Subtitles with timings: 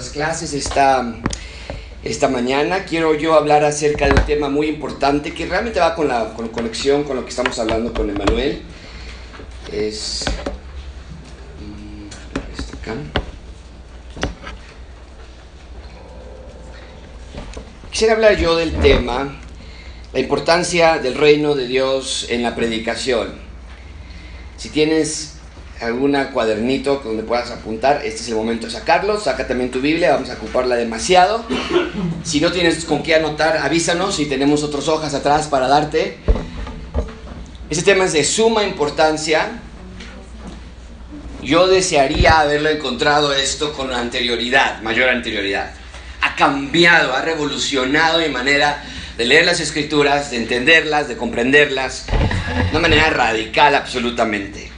[0.00, 1.14] nuestras clases esta,
[2.02, 2.84] esta mañana.
[2.84, 6.48] Quiero yo hablar acerca de un tema muy importante que realmente va con la con
[6.48, 8.62] conexión con lo que estamos hablando con Emanuel.
[9.70, 10.24] Es.
[11.60, 12.94] mm, está.
[17.90, 19.38] Quisiera hablar yo del tema,
[20.14, 23.34] la importancia del reino de Dios en la predicación.
[24.56, 25.39] Si tienes
[25.80, 29.18] algún cuadernito donde puedas apuntar, este es el momento de sacarlo.
[29.18, 31.44] Saca también tu Biblia, vamos a ocuparla demasiado.
[32.22, 36.18] Si no tienes con qué anotar, avísanos y tenemos otras hojas atrás para darte.
[37.70, 39.60] Este tema es de suma importancia.
[41.42, 45.72] Yo desearía haberlo encontrado esto con anterioridad, mayor anterioridad.
[46.20, 48.84] Ha cambiado, ha revolucionado mi manera
[49.16, 54.69] de leer las escrituras, de entenderlas, de comprenderlas, de una manera radical absolutamente.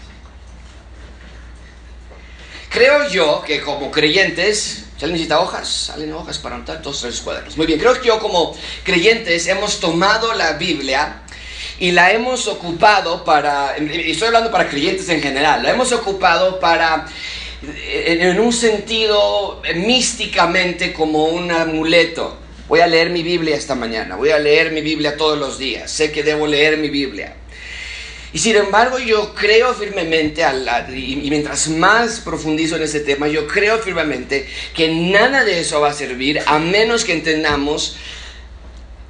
[2.72, 5.68] Creo yo que como creyentes, ¿se necesita hojas?
[5.68, 7.54] Salen hojas para anotar dos, tres cuadernos.
[7.58, 11.20] Muy bien, creo que yo como creyentes hemos tomado la Biblia
[11.78, 16.58] y la hemos ocupado para, y estoy hablando para creyentes en general, la hemos ocupado
[16.60, 17.06] para,
[17.60, 22.38] en un sentido místicamente como un amuleto.
[22.68, 25.90] Voy a leer mi Biblia esta mañana, voy a leer mi Biblia todos los días,
[25.90, 27.36] sé que debo leer mi Biblia.
[28.32, 30.42] Y sin embargo yo creo firmemente,
[30.94, 35.90] y mientras más profundizo en ese tema, yo creo firmemente que nada de eso va
[35.90, 37.96] a servir a menos que entendamos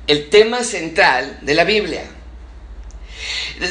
[0.09, 2.03] el tema central de la Biblia.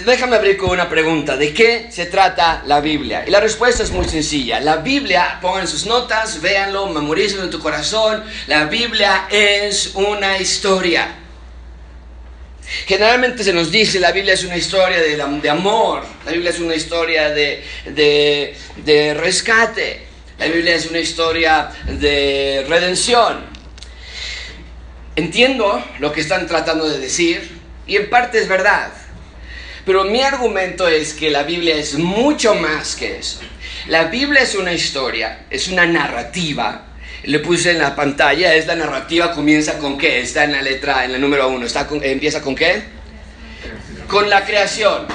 [0.06, 1.36] Déjame abrir con una pregunta.
[1.36, 3.26] ¿De qué se trata la Biblia?
[3.28, 4.62] Y la respuesta es muy sencilla.
[4.62, 8.24] La Biblia, pongan sus notas, véanlo, memorícenlo en tu corazón.
[8.48, 11.21] La Biblia es una historia.
[12.86, 16.60] Generalmente se nos dice la Biblia es una historia de, de amor, la Biblia es
[16.60, 20.08] una historia de, de, de rescate,
[20.40, 23.46] la Biblia es una historia de redención.
[25.16, 28.92] Entiendo lo que están tratando de decir y en parte es verdad,
[29.86, 33.40] pero mi argumento es que la Biblia es mucho más que eso.
[33.88, 36.91] La Biblia es una historia, es una narrativa
[37.24, 41.06] le puse en la pantalla, es la narrativa, comienza con qué, está en la letra,
[41.06, 42.84] en la número uno, está empieza con qué?
[44.08, 45.06] Con la creación.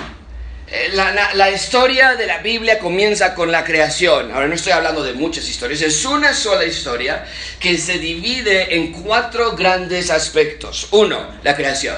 [0.69, 4.33] Eh, la, la, historia de la Biblia comienza con la creación.
[4.33, 7.25] Ahora no estoy hablando de muchas historias, es una sola historia
[7.61, 10.89] que se divide en cuatro grandes aspectos.
[10.91, 11.97] Uno, la creación.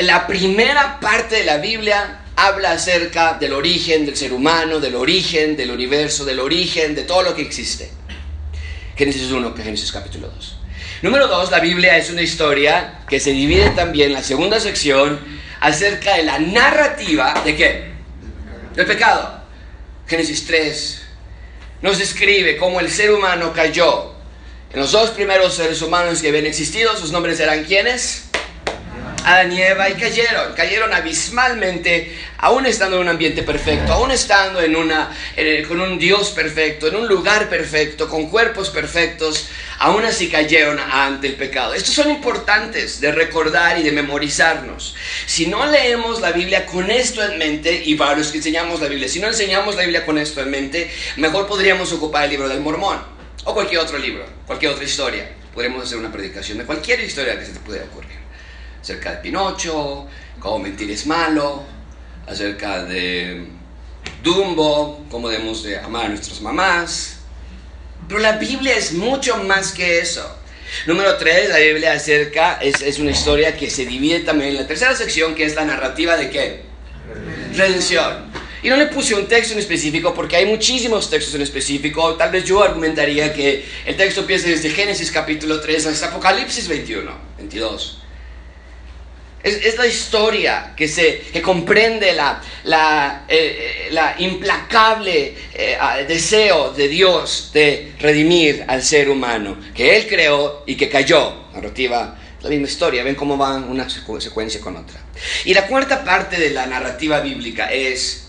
[0.00, 5.56] La primera parte de la Biblia habla acerca del origen del ser humano, del origen
[5.56, 7.97] del universo, del origen de todo lo que existe.
[8.98, 10.56] Génesis 1 que Génesis capítulo 2.
[11.02, 15.20] Número 2, la Biblia es una historia que se divide también en la segunda sección
[15.60, 17.92] acerca de la narrativa de qué?
[18.74, 19.40] Del pecado.
[20.08, 21.02] Génesis 3
[21.80, 24.14] nos describe cómo el ser humano cayó.
[24.72, 28.27] En los dos primeros seres humanos que habían existido, sus nombres eran quiénes?
[29.24, 34.76] Adán y y cayeron, cayeron abismalmente, aún estando en un ambiente perfecto, aún estando en
[34.76, 35.14] una,
[35.66, 39.48] con un Dios perfecto, en un lugar perfecto, con cuerpos perfectos,
[39.78, 41.74] aún así cayeron ante el pecado.
[41.74, 44.94] Estos son importantes de recordar y de memorizarnos.
[45.26, 48.88] Si no leemos la Biblia con esto en mente, y para los que enseñamos la
[48.88, 52.48] Biblia, si no enseñamos la Biblia con esto en mente, mejor podríamos ocupar el libro
[52.48, 52.98] del Mormón
[53.44, 55.30] o cualquier otro libro, cualquier otra historia.
[55.52, 58.17] Podríamos hacer una predicación de cualquier historia que se te pudiera ocurrir
[58.80, 60.06] acerca de Pinocho,
[60.40, 61.62] cómo mentir es malo,
[62.26, 63.46] acerca de
[64.22, 67.18] Dumbo, cómo debemos de amar a nuestras mamás.
[68.06, 70.36] Pero la Biblia es mucho más que eso.
[70.86, 74.66] Número 3, la Biblia acerca, es, es, una historia que se divide también en la
[74.66, 76.62] tercera sección, que es la narrativa de qué?
[77.54, 78.28] Redención.
[78.62, 82.14] Y no le puse un texto en específico porque hay muchísimos textos en específico.
[82.14, 87.10] Tal vez yo argumentaría que el texto empieza desde Génesis capítulo 3 hasta Apocalipsis 21,
[87.38, 87.98] 22.
[89.42, 95.78] Es, la historia que, se, que comprende la, la, eh, eh, la implacable eh,
[96.08, 101.46] deseo de Dios de redimir al ser humano, que Él creó y que cayó.
[101.54, 105.00] Narrativa, la misma historia, ven cómo van una secuencia con otra.
[105.44, 108.28] Y la cuarta parte de la narrativa bíblica es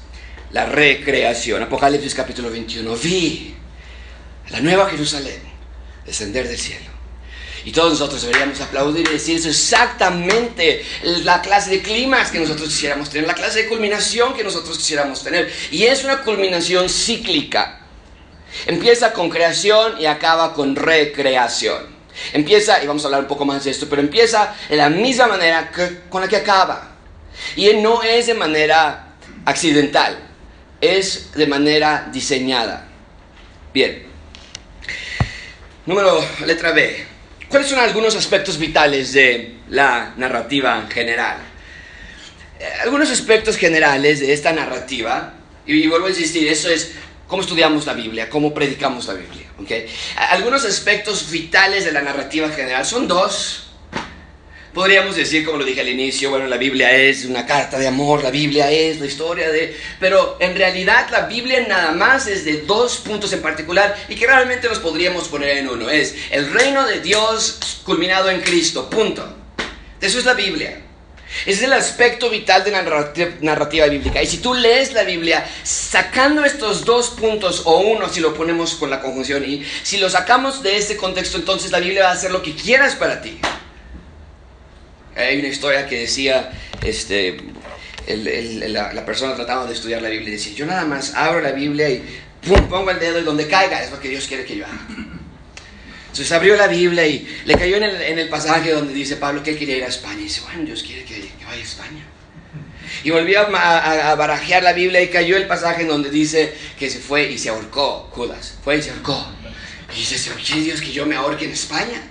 [0.52, 1.64] la recreación.
[1.64, 2.96] Apocalipsis capítulo 21.
[2.98, 3.56] Vi
[4.50, 5.42] la nueva Jerusalén
[6.06, 6.99] descender del cielo
[7.66, 12.70] y todos nosotros deberíamos aplaudir y decir eso exactamente la clase de clímax que nosotros
[12.70, 15.52] quisiéramos tener, la clase de culminación que nosotros quisiéramos tener.
[15.72, 17.82] Y es una culminación cíclica.
[18.66, 22.00] Empieza con creación y acaba con recreación.
[22.34, 25.28] Empieza, y vamos a hablar un poco más de esto, pero empieza de la misma
[25.28, 26.96] manera que, con la que acaba.
[27.56, 29.14] Y no es de manera
[29.46, 30.18] accidental,
[30.82, 32.88] es de manera diseñada.
[33.74, 34.10] Bien,
[35.90, 37.04] Número, letra B.
[37.50, 41.38] ¿Cuáles son algunos aspectos vitales de la narrativa general?
[42.60, 45.34] Eh, algunos aspectos generales de esta narrativa,
[45.66, 46.92] y vuelvo a insistir, eso es
[47.28, 49.48] cómo estudiamos la Biblia, cómo predicamos la Biblia.
[49.58, 49.88] ¿okay?
[50.30, 53.69] Algunos aspectos vitales de la narrativa general son dos.
[54.74, 58.24] Podríamos decir, como lo dije al inicio, bueno, la Biblia es una carta de amor,
[58.24, 59.76] la Biblia es la historia de...
[60.00, 64.28] Pero en realidad la Biblia nada más es de dos puntos en particular y que
[64.28, 65.90] realmente los podríamos poner en uno.
[65.90, 69.28] Es el reino de Dios culminado en Cristo, punto.
[70.00, 70.82] Eso es la Biblia.
[71.46, 72.84] Ese es el aspecto vital de la
[73.42, 74.22] narrativa, bíblica.
[74.22, 78.76] Y si tú lees la Biblia sacando estos dos puntos, o uno si lo ponemos
[78.76, 82.14] con la conjunción y, si lo sacamos de ese contexto, entonces la Biblia va a
[82.14, 83.40] hacer lo que quieras para ti.
[85.20, 86.52] Hay una historia que decía,
[86.82, 87.38] este,
[88.08, 92.04] la, persona tratando de estudiar la Biblia, decía, yo nada más abro la Biblia y
[92.70, 94.80] pongo el dedo y donde caiga es lo que Dios quiere que yo haga.
[96.08, 99.60] Entonces abrió la Biblia y le cayó en el, pasaje donde dice Pablo que él
[99.60, 100.20] quería ir a España.
[100.22, 102.04] Y dice, bueno, Dios quiere que, vaya a España.
[103.04, 107.00] Y volvió a, barajear la Biblia y cayó el pasaje en donde dice que se
[107.00, 108.58] fue y se ahorcó Judas.
[108.64, 109.28] Fue y se ahorcó.
[109.96, 112.02] Y dice, oye Dios que yo me ahorque en España.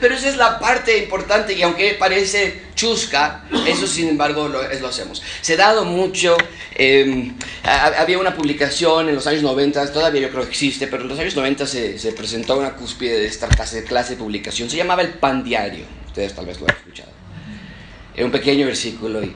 [0.00, 4.88] Pero esa es la parte importante y aunque parece chusca, eso sin embargo lo, lo
[4.88, 5.22] hacemos.
[5.40, 6.36] Se ha dado mucho,
[6.74, 11.08] em, había una publicación en los años 90, todavía yo creo que existe, pero en
[11.08, 14.76] los años 90 se, se presentó una cúspide de esta clase, clase de publicación, se
[14.76, 17.12] llamaba el Pan Diario, ustedes tal vez lo han escuchado.
[18.14, 19.34] Era un pequeño versículo y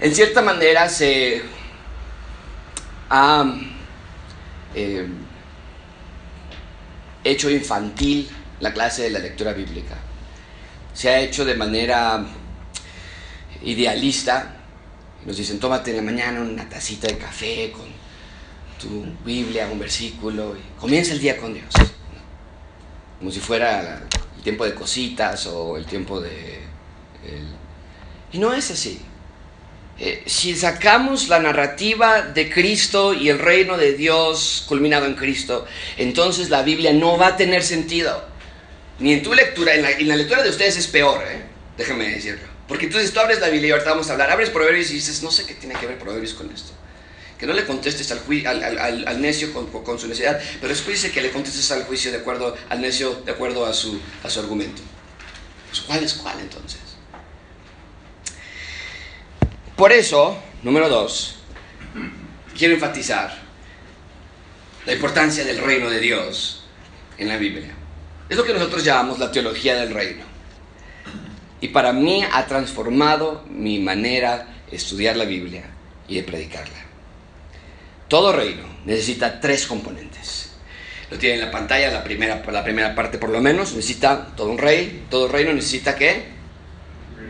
[0.00, 1.42] en cierta manera se
[3.08, 3.44] ha
[4.74, 5.14] em,
[7.24, 8.28] hecho infantil
[8.62, 9.96] la clase de la lectura bíblica.
[10.94, 12.24] Se ha hecho de manera
[13.64, 14.54] idealista.
[15.26, 17.86] Nos dicen, tómate en la mañana una tacita de café con
[18.80, 21.74] tu Biblia, un versículo, y comienza el día con Dios.
[23.18, 24.00] Como si fuera
[24.36, 26.60] el tiempo de cositas o el tiempo de...
[28.32, 29.00] Y no es así.
[29.98, 35.66] Eh, si sacamos la narrativa de Cristo y el reino de Dios culminado en Cristo,
[35.96, 38.31] entonces la Biblia no va a tener sentido.
[38.98, 41.42] Ni en tu lectura, en la, lectura de ustedes es peor, ¿eh?
[41.76, 42.46] Déjame decirlo.
[42.68, 45.22] Porque entonces tú abres la Biblia y ahorita vamos a hablar, abres Proverbios y dices,
[45.22, 46.72] no sé qué tiene que ver Proverbios con esto.
[47.38, 51.30] Que no le contestes al, al, necio con, su necesidad, pero después dice que le
[51.30, 54.80] contestes al juicio de acuerdo al necio de acuerdo a su, a su argumento.
[55.68, 56.80] Pues, ¿Cuál es cuál entonces?
[59.76, 61.36] Por eso, número dos,
[62.56, 63.36] quiero enfatizar
[64.86, 66.62] la importancia del reino de Dios
[67.18, 67.74] en la Biblia.
[68.28, 70.24] Es lo que nosotros llamamos la teología del reino.
[71.60, 75.64] Y para mí ha transformado mi manera de estudiar la Biblia
[76.08, 76.78] y de predicarla.
[78.08, 80.50] Todo reino necesita tres componentes.
[81.10, 83.74] Lo tiene en la pantalla, la primera, la primera parte por lo menos.
[83.74, 85.04] Necesita todo un rey.
[85.10, 86.24] Todo reino necesita qué?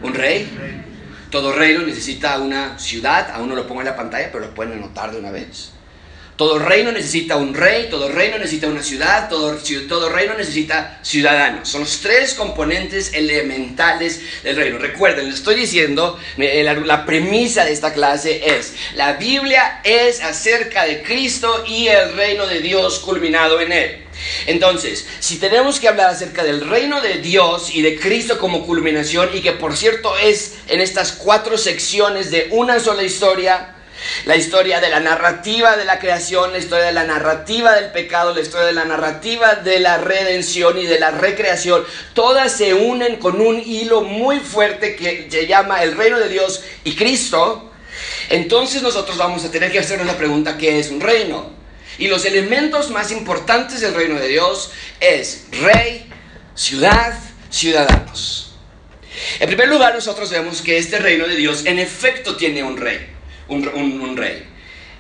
[0.03, 0.49] Un rey.
[1.31, 3.31] Todo reino necesita una ciudad.
[3.33, 5.72] Aún no lo pongo en la pantalla, pero lo pueden anotar de una vez.
[6.43, 9.57] Todo reino necesita un rey, todo reino necesita una ciudad, todo,
[9.89, 11.69] todo reino necesita ciudadanos.
[11.69, 14.79] Son los tres componentes elementales del reino.
[14.79, 20.85] Recuerden, les estoy diciendo, la, la premisa de esta clase es, la Biblia es acerca
[20.85, 24.03] de Cristo y el reino de Dios culminado en él.
[24.47, 29.31] Entonces, si tenemos que hablar acerca del reino de Dios y de Cristo como culminación,
[29.33, 33.72] y que por cierto es en estas cuatro secciones de una sola historia,
[34.25, 38.35] la historia de la narrativa de la creación, la historia de la narrativa del pecado,
[38.35, 43.17] la historia de la narrativa de la redención y de la recreación, todas se unen
[43.17, 47.71] con un hilo muy fuerte que se llama el reino de Dios y Cristo.
[48.31, 51.51] Entonces nosotros vamos a tener que hacernos la pregunta, ¿qué es un reino?
[51.99, 56.11] Y los elementos más importantes del reino de Dios es rey,
[56.55, 57.19] ciudad,
[57.51, 58.55] ciudadanos.
[59.41, 63.12] En primer lugar, nosotros vemos que este reino de Dios en efecto tiene un rey
[63.49, 64.47] un, rey.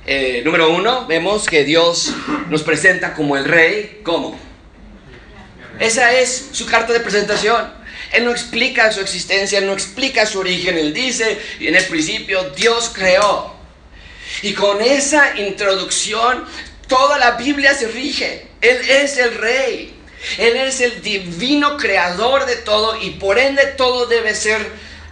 [0.06, 2.12] Eh, número uno, vemos que Dios
[2.48, 4.00] nos presenta como el rey.
[4.02, 4.38] ¿Cómo?
[5.78, 7.82] Esa es su carta de presentación.
[8.12, 10.76] Él no explica su existencia, él no explica su origen.
[10.76, 13.54] Él dice, y en el principio Dios creó.
[14.42, 16.44] Y con esa introducción,
[16.88, 18.46] toda la Biblia se rige.
[18.60, 19.94] Él es el rey.
[20.38, 24.60] Él es el divino creador de todo y por ende todo debe ser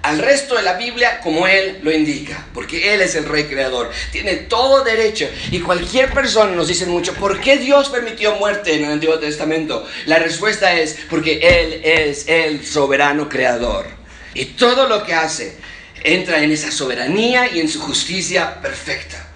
[0.02, 3.90] al resto de la Biblia como Él lo indica, porque Él es el Rey Creador,
[4.12, 5.28] tiene todo derecho.
[5.50, 9.86] Y cualquier persona nos dice mucho, ¿por qué Dios permitió muerte en el Antiguo Testamento?
[10.06, 13.86] La respuesta es porque Él es el soberano creador.
[14.34, 15.56] Y todo lo que hace
[16.02, 19.26] entra en esa soberanía y en su justicia perfecta.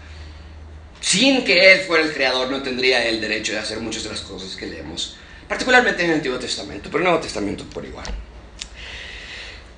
[1.00, 4.20] Sin que Él fuera el creador, no tendría el derecho de hacer muchas de las
[4.20, 5.16] cosas que leemos
[5.48, 8.06] particularmente en el Antiguo Testamento, pero en el Nuevo Testamento por igual.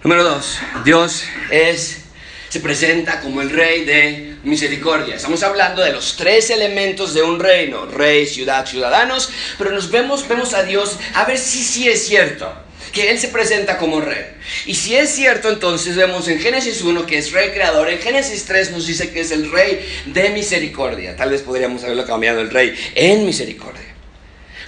[0.06, 2.02] Número dos, Dios es,
[2.48, 5.16] se presenta como el rey de misericordia.
[5.16, 10.28] Estamos hablando de los tres elementos de un reino, rey, ciudad, ciudadanos, pero nos vemos,
[10.28, 12.54] vemos a Dios a ver si sí es cierto
[12.92, 14.26] que Él se presenta como rey.
[14.66, 18.44] Y si es cierto, entonces vemos en Génesis 1 que es rey creador, en Génesis
[18.44, 21.16] 3 nos dice que es el rey de misericordia.
[21.16, 23.85] Tal vez podríamos haberlo cambiado el rey en misericordia.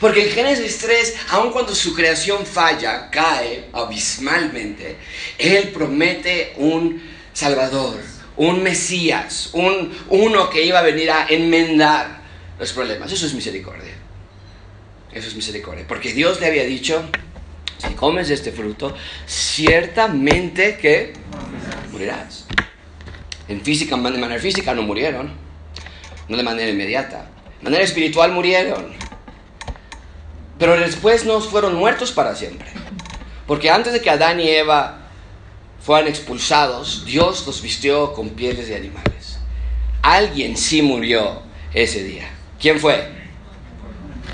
[0.01, 4.97] Porque en Génesis 3, aun cuando su creación falla, cae abismalmente,
[5.39, 7.03] Él promete un
[7.33, 7.97] Salvador,
[8.37, 12.21] un Mesías, un uno que iba a venir a enmendar
[12.59, 13.11] los problemas.
[13.11, 13.95] Eso es misericordia.
[15.13, 15.85] Eso es misericordia.
[15.89, 17.03] Porque Dios le había dicho,
[17.79, 18.95] si comes este fruto,
[19.27, 21.13] ciertamente que
[21.91, 22.47] morirás.
[23.49, 25.33] En física, de manera física no murieron,
[26.29, 27.31] no de manera inmediata.
[27.59, 29.08] De manera espiritual murieron.
[30.59, 32.69] Pero después no fueron muertos para siempre.
[33.47, 34.99] Porque antes de que Adán y Eva
[35.81, 39.39] fueran expulsados, Dios los vistió con pieles de animales.
[40.03, 42.29] Alguien sí murió ese día.
[42.61, 43.09] ¿Quién fue?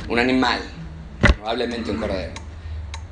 [0.08, 0.60] Un animal,
[1.20, 2.32] probablemente un cordero,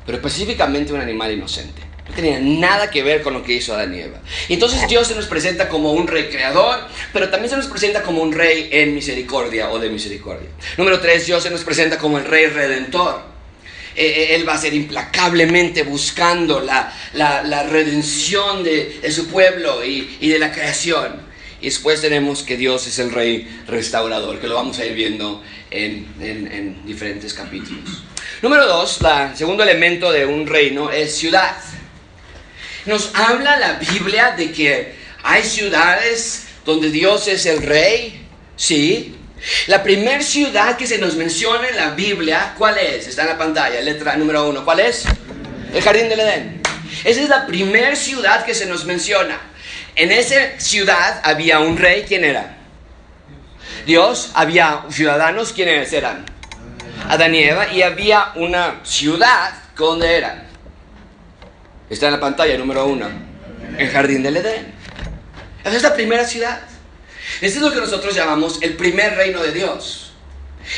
[0.04, 1.91] pero específicamente un animal inocente.
[2.12, 4.20] No tenía nada que ver con lo que hizo Adán y Eva.
[4.46, 8.02] Y entonces Dios se nos presenta como un rey creador, pero también se nos presenta
[8.02, 10.50] como un rey en misericordia o de misericordia.
[10.76, 13.22] Número tres, Dios se nos presenta como el rey redentor.
[13.96, 20.28] Eh, eh, él va a ser implacablemente buscando la, la, redención de, su pueblo y,
[20.28, 21.32] de la creación.
[21.62, 25.42] Y después tenemos que Dios es el rey restaurador, que lo vamos a ir viendo
[25.70, 28.02] en, en, en diferentes capítulos.
[28.42, 31.56] Número dos, el segundo elemento de un reino es ciudad.
[32.86, 39.16] Nos habla la Biblia de que hay ciudades donde Dios es el rey, sí.
[39.66, 43.06] La primera ciudad que se nos menciona en la Biblia, ¿cuál es?
[43.06, 44.64] Está en la pantalla, letra número uno.
[44.64, 45.04] ¿Cuál es?
[45.72, 46.62] El jardín del Edén.
[47.04, 49.40] Esa es la primera ciudad que se nos menciona.
[49.94, 52.56] En esa ciudad había un rey, ¿quién era?
[53.86, 56.24] Dios, había ciudadanos, ¿quiénes eran?
[57.08, 60.46] Adán y Eva, y había una ciudad, ¿dónde era?
[61.92, 63.06] Está en la pantalla número uno.
[63.76, 64.72] El jardín del Edén.
[65.62, 66.62] Esa es la primera ciudad.
[67.42, 70.14] Este es lo que nosotros llamamos el primer reino de Dios.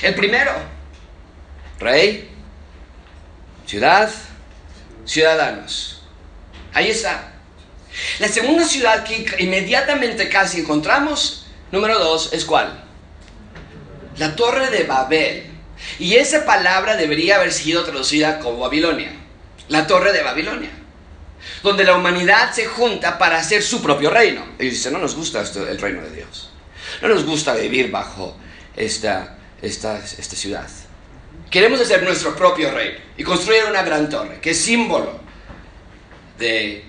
[0.02, 0.50] El primero.
[1.78, 2.30] Rey,
[3.64, 4.10] ciudad,
[5.04, 6.02] ciudadanos.
[6.72, 7.34] Ahí está.
[8.18, 12.82] La segunda ciudad que inmediatamente casi encontramos, número dos, es cuál?
[14.16, 15.44] La torre de Babel.
[16.00, 19.12] Y esa palabra debería haber sido traducida como Babilonia.
[19.68, 20.83] La torre de Babilonia
[21.64, 24.44] donde la humanidad se junta para hacer su propio reino.
[24.58, 26.50] Ellos dicen, no nos gusta esto, el reino de Dios.
[27.00, 28.36] No nos gusta vivir bajo
[28.76, 30.68] esta, esta, esta ciudad.
[31.50, 35.18] Queremos hacer nuestro propio reino y construir una gran torre, que es símbolo
[36.38, 36.84] de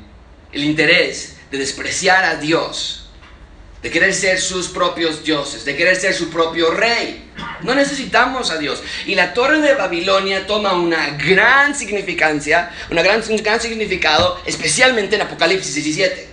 [0.51, 3.05] el interés de despreciar a Dios
[3.86, 7.30] de querer ser sus propios dioses, de querer ser su propio rey.
[7.62, 8.82] No necesitamos a Dios.
[9.06, 15.18] Y la torre de Babilonia toma una gran significancia, una gran, un gran significado, especialmente
[15.18, 16.30] en Apocalipsis 17.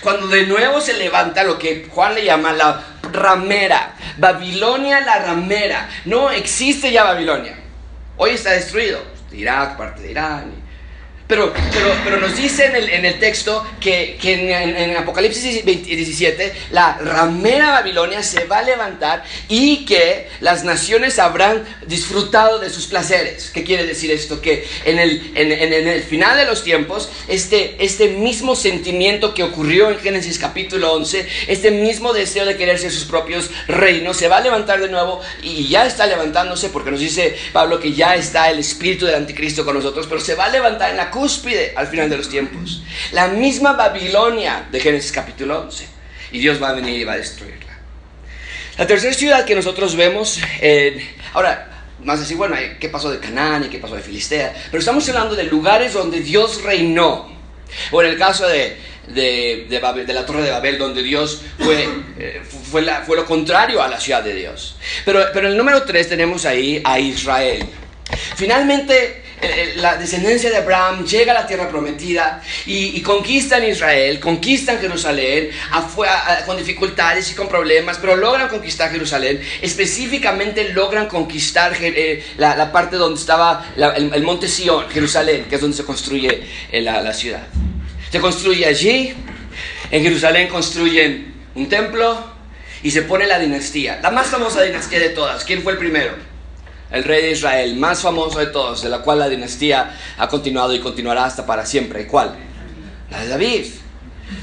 [0.00, 3.94] Cuando de nuevo se levanta lo que Juan le llama la ramera.
[4.16, 5.90] Babilonia la ramera.
[6.06, 7.58] No existe ya Babilonia.
[8.16, 9.02] Hoy está destruido.
[9.32, 10.50] Irak, parte de Irán,
[11.28, 15.64] pero, pero, pero nos dice en el, en el texto que, que en, en, Apocalipsis
[15.64, 22.70] 17 la ramera Babilonia se va a levantar y que las naciones habrán disfrutado de
[22.70, 23.50] sus placeres.
[23.52, 24.40] ¿Qué quiere decir esto?
[24.40, 29.90] Que en el, en, el final de los tiempos, este, este mismo sentimiento que ocurrió
[29.90, 34.36] en Génesis capítulo 11, este mismo deseo de querer ser sus propios reinos, se va
[34.36, 38.48] a levantar de nuevo y ya está levantándose porque nos dice Pablo que ya está
[38.50, 41.86] el espíritu del anticristo con nosotros, pero se va a levantar en la cúspide al
[41.86, 42.82] final de los tiempos.
[43.12, 45.86] La misma Babilonia de Génesis capítulo 11.
[46.32, 47.72] Y Dios va a venir y va a destruirla.
[48.76, 50.38] La tercera ciudad que nosotros vemos,
[51.32, 54.52] ahora, más decir, bueno, ¿qué pasó de Canaán y qué pasó de Filistea?
[54.70, 57.34] Pero estamos hablando de lugares donde Dios reinó.
[57.90, 58.76] O en el caso de,
[59.08, 64.22] de, la Torre de Babel, donde Dios fue, eh, fue, lo contrario a la ciudad
[64.22, 64.76] de Dios.
[65.06, 67.66] Pero, pero el número 3 tenemos ahí a Israel.
[68.36, 69.25] Finalmente, eh, eh,
[69.76, 75.50] la descendencia de Abraham llega a la tierra prometida y, conquistan Israel, conquistan Jerusalén
[76.46, 79.40] con dificultades y con problemas, pero logran conquistar Jerusalén.
[79.60, 85.76] Específicamente logran conquistar eh, la, parte donde estaba el, monte Sion, Jerusalén, que es donde
[85.76, 87.46] se construye la ciudad.
[88.10, 89.14] Se construye allí,
[89.90, 92.36] en Jerusalén construyen un templo
[92.82, 95.44] y se pone la dinastía, la más famosa dinastía de todas.
[95.44, 96.25] ¿Quién fue el primero?
[96.90, 100.74] El rey de Israel, más famoso de todos, de la cual la dinastía ha continuado
[100.74, 102.02] y continuará hasta para siempre.
[102.02, 102.36] ¿Y cuál?
[103.10, 103.66] La de David.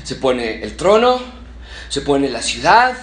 [0.04, 1.22] Se pone el trono,
[1.90, 2.96] se pone la ciudad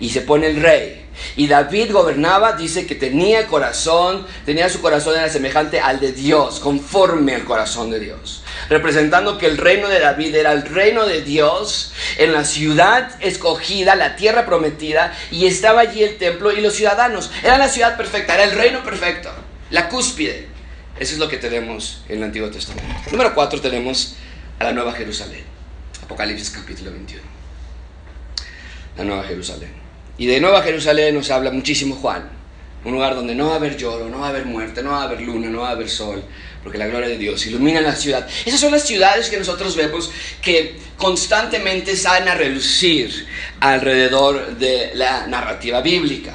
[0.00, 1.01] y se pone el rey.
[1.36, 6.60] Y David gobernaba, dice que tenía corazón, tenía su corazón era semejante al de Dios,
[6.60, 8.42] conforme al corazón de Dios.
[8.68, 13.94] Representando que el reino de David era el reino de Dios en la ciudad escogida,
[13.94, 17.30] la tierra prometida, y estaba allí el templo y los ciudadanos.
[17.42, 19.30] Era la ciudad perfecta, era el reino perfecto,
[19.70, 20.48] la cúspide.
[20.98, 22.94] Eso es lo que tenemos en el Antiguo Testamento.
[23.10, 24.16] Número 4 tenemos
[24.58, 25.44] a la Nueva Jerusalén.
[26.02, 27.22] Apocalipsis capítulo 21.
[28.98, 29.81] La Nueva Jerusalén.
[30.18, 32.28] Y de Nueva Jerusalén nos habla muchísimo Juan.
[32.84, 35.02] Un lugar donde no va a haber lloro, no va a haber muerte, no va
[35.02, 36.22] a haber luna, no va a haber sol,
[36.62, 38.28] porque la gloria de Dios ilumina la ciudad.
[38.44, 43.26] Esas son las ciudades que nosotros vemos que constantemente salen a relucir
[43.60, 46.34] alrededor de la narrativa bíblica.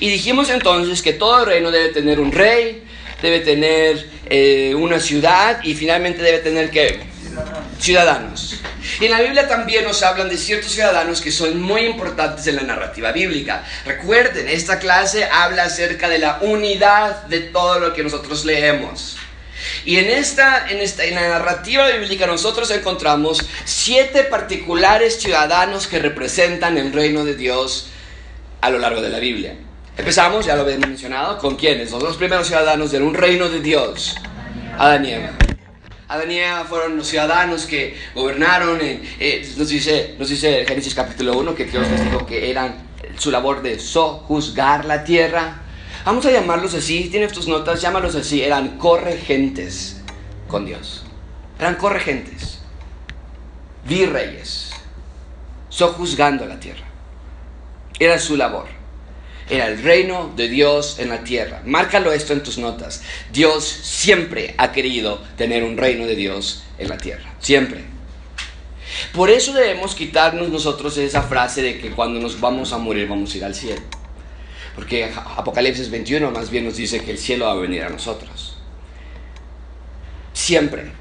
[0.00, 2.84] Y dijimos entonces que todo reino debe tener un rey,
[3.20, 7.00] debe tener eh, una ciudad y finalmente debe tener que
[7.78, 8.60] ciudadanos.
[9.00, 12.56] Y en la Biblia también nos hablan de ciertos ciudadanos que son muy importantes en
[12.56, 13.64] la narrativa bíblica.
[13.84, 19.16] Recuerden, esta clase habla acerca de la unidad de todo lo que nosotros leemos.
[19.84, 25.98] Y en esta, en esta en la narrativa bíblica nosotros encontramos siete particulares ciudadanos que
[25.98, 27.88] representan el reino de Dios
[28.60, 29.54] a lo largo de la Biblia.
[29.96, 31.90] Empezamos, ya lo habíamos mencionado, con quiénes?
[31.90, 34.16] Los dos primeros ciudadanos de un reino de Dios,
[34.76, 35.47] Adán y Eva.
[36.08, 38.80] Adán y fueron los ciudadanos que gobernaron.
[38.80, 42.88] En, eh, nos, dice, nos dice Génesis capítulo 1 que Dios les dijo que eran
[43.18, 45.62] su labor de sojuzgar la tierra.
[46.06, 48.42] Vamos a llamarlos así, tienes tus notas, llámalos así.
[48.42, 50.00] Eran corregentes
[50.48, 51.04] con Dios.
[51.58, 52.60] Eran corregentes,
[53.84, 54.70] virreyes,
[55.68, 56.86] sojuzgando la tierra.
[57.98, 58.77] Era su labor
[59.50, 61.62] era el reino de Dios en la tierra.
[61.64, 63.02] Márcalo esto en tus notas.
[63.32, 67.34] Dios siempre ha querido tener un reino de Dios en la tierra.
[67.40, 67.84] Siempre.
[69.12, 73.34] Por eso debemos quitarnos nosotros esa frase de que cuando nos vamos a morir vamos
[73.34, 73.82] a ir al cielo.
[74.74, 78.58] Porque Apocalipsis 21 más bien nos dice que el cielo va a venir a nosotros.
[80.32, 80.92] Siempre.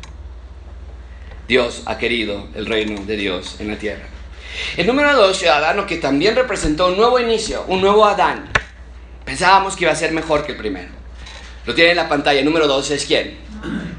[1.48, 4.17] Dios ha querido el reino de Dios en la tierra.
[4.76, 8.50] El número dos, ciudadano, que también representó un nuevo inicio, un nuevo Adán.
[9.26, 10.90] Pensábamos que iba a ser mejor que el primero.
[11.66, 12.42] Lo tiene en la pantalla.
[12.44, 13.38] Número dos es quién?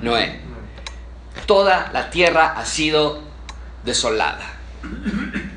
[0.02, 0.40] Noé.
[1.46, 3.22] Toda la tierra ha sido
[3.84, 4.54] desolada.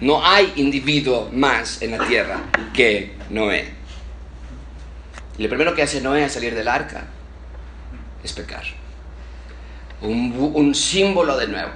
[0.02, 2.42] No hay individuo más en la tierra
[2.74, 3.74] que Noé.
[5.38, 7.06] Y lo primero que hace Noé al salir del arca
[8.24, 8.64] es pecar.
[10.02, 11.72] Un, un símbolo de nuevo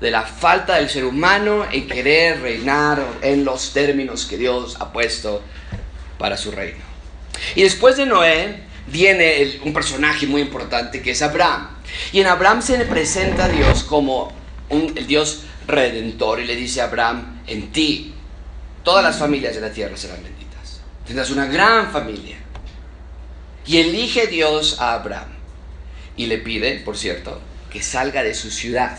[0.00, 4.92] de la falta del ser humano en querer reinar en los términos que Dios ha
[4.92, 5.42] puesto
[6.18, 6.84] para su reino.
[7.54, 11.68] Y después de Noé viene un personaje muy importante que es Abraham.
[12.12, 14.32] Y en Abraham se le presenta a Dios como
[14.68, 18.14] un, el Dios redentor y le dice a Abraham, en ti
[18.84, 20.80] todas las familias de la tierra serán benditas.
[21.06, 22.36] Tendrás una gran familia.
[23.66, 25.28] Y elige Dios a Abraham.
[26.16, 28.98] Y le pide, por cierto, que salga de su ciudad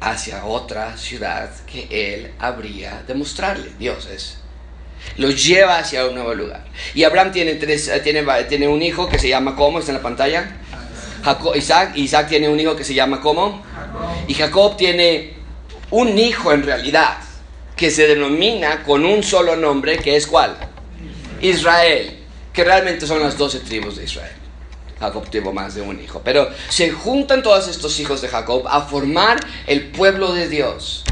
[0.00, 3.70] hacia otra ciudad que él habría de mostrarle.
[3.78, 4.38] Dios es.
[5.16, 6.64] Lo lleva hacia un nuevo lugar.
[6.94, 9.78] Y Abraham tiene, tres, eh, tiene, tiene un hijo que se llama ¿cómo?
[9.78, 10.56] ¿Está en la pantalla?
[11.24, 11.96] Jacob, Isaac.
[11.96, 13.62] Isaac tiene un hijo que se llama ¿cómo?
[14.26, 15.34] Y Jacob tiene
[15.90, 17.18] un hijo en realidad
[17.76, 20.56] que se denomina con un solo nombre que es ¿cuál?
[21.40, 22.14] Israel.
[22.52, 24.37] Que realmente son las doce tribus de Israel.
[25.00, 26.20] Jacob tuvo más de un hijo.
[26.24, 31.04] Pero se juntan todos estos hijos de Jacob a formar el pueblo de Dios,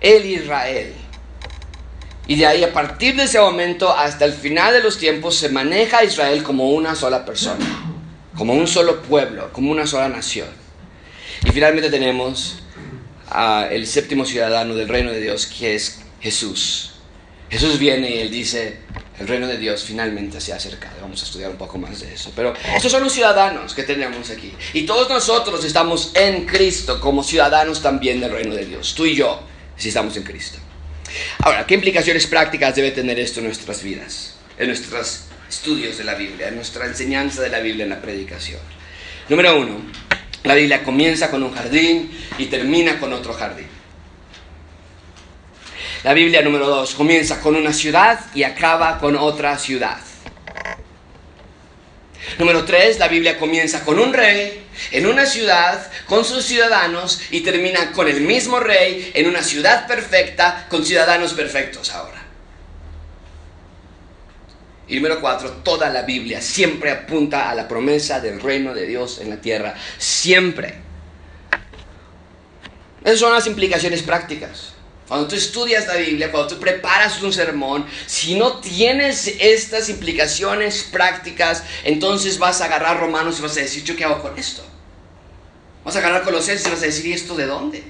[0.00, 0.94] el Israel.
[2.26, 5.48] Y de ahí, a partir de ese momento hasta el final de los tiempos, se
[5.48, 7.66] maneja a Israel como una sola persona,
[8.36, 10.48] como un solo pueblo, como una sola nación.
[11.44, 12.62] Y finalmente tenemos
[13.28, 16.92] al séptimo ciudadano del reino de Dios, que es Jesús.
[17.48, 18.78] Jesús viene y él dice,
[19.20, 20.96] el reino de Dios finalmente se ha acercado.
[21.02, 22.32] Vamos a estudiar un poco más de eso.
[22.34, 24.52] Pero estos son los ciudadanos que tenemos aquí.
[24.72, 28.94] Y todos nosotros estamos en Cristo como ciudadanos también del reino de Dios.
[28.94, 29.42] Tú y yo,
[29.76, 30.58] si estamos en Cristo.
[31.40, 34.36] Ahora, ¿qué implicaciones prácticas debe tener esto en nuestras vidas?
[34.58, 38.60] En nuestros estudios de la Biblia, en nuestra enseñanza de la Biblia en la predicación.
[39.28, 39.82] Número uno,
[40.44, 43.79] la Biblia comienza con un jardín y termina con otro jardín.
[46.02, 49.98] La Biblia número 2 comienza con una ciudad y acaba con otra ciudad.
[52.38, 57.40] Número 3, la Biblia comienza con un rey en una ciudad con sus ciudadanos y
[57.40, 62.22] termina con el mismo rey en una ciudad perfecta con ciudadanos perfectos ahora.
[64.88, 69.20] Y número cuatro, toda la Biblia siempre apunta a la promesa del reino de Dios
[69.20, 69.74] en la tierra.
[69.98, 70.76] Siempre.
[73.04, 74.69] Esas son las implicaciones prácticas.
[75.10, 80.84] Cuando tú estudias la Biblia, cuando tú preparas un sermón, si no tienes estas implicaciones
[80.84, 84.62] prácticas, entonces vas a agarrar Romanos y vas a decir, ¿yo qué hago con esto?
[85.84, 87.82] Vas a agarrar Colosenses y vas a decir, ¿y esto de dónde?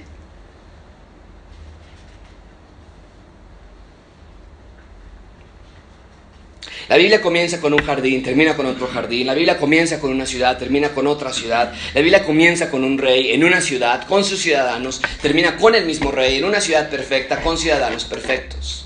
[6.91, 9.25] La Biblia comienza con un jardín, termina con otro jardín.
[9.25, 11.71] La Biblia comienza con una ciudad, termina con otra ciudad.
[11.93, 15.85] La Biblia comienza con un rey en una ciudad, con sus ciudadanos, termina con el
[15.85, 18.85] mismo rey en una ciudad perfecta, con ciudadanos perfectos.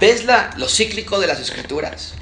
[0.00, 2.14] ¿Ves la, lo cíclico de las escrituras?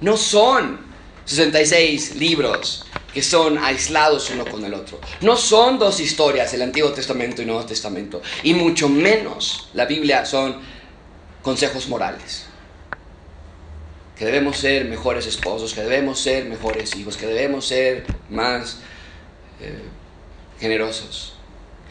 [0.00, 0.80] No son
[1.24, 5.00] 66 libros que son aislados uno con el otro.
[5.20, 8.22] No son dos historias, el Antiguo Testamento y Nuevo Testamento.
[8.42, 10.56] Y mucho menos la Biblia son
[11.42, 12.49] consejos morales
[14.20, 18.80] que debemos ser mejores esposos, que debemos ser mejores hijos, que debemos ser más
[19.62, 19.80] eh,
[20.60, 21.38] generosos.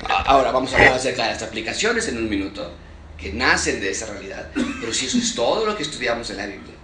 [0.08, 2.72] Ahora vamos a hablar acerca de las aplicaciones en un minuto,
[3.18, 4.48] que nacen de esa realidad.
[4.80, 6.76] Pero si eso es todo lo que estudiamos en la Biblia,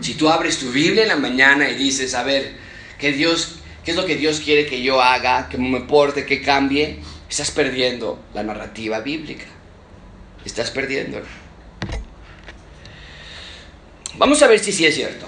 [0.00, 2.56] si tú abres tu Biblia en la mañana y dices, a ver,
[2.98, 6.42] ¿qué, Dios, qué es lo que Dios quiere que yo haga, que me porte, que
[6.42, 6.98] cambie?
[7.30, 9.44] Estás perdiendo la narrativa bíblica.
[10.44, 11.43] Estás perdiéndola.
[14.16, 15.26] Vamos a ver si sí es cierto.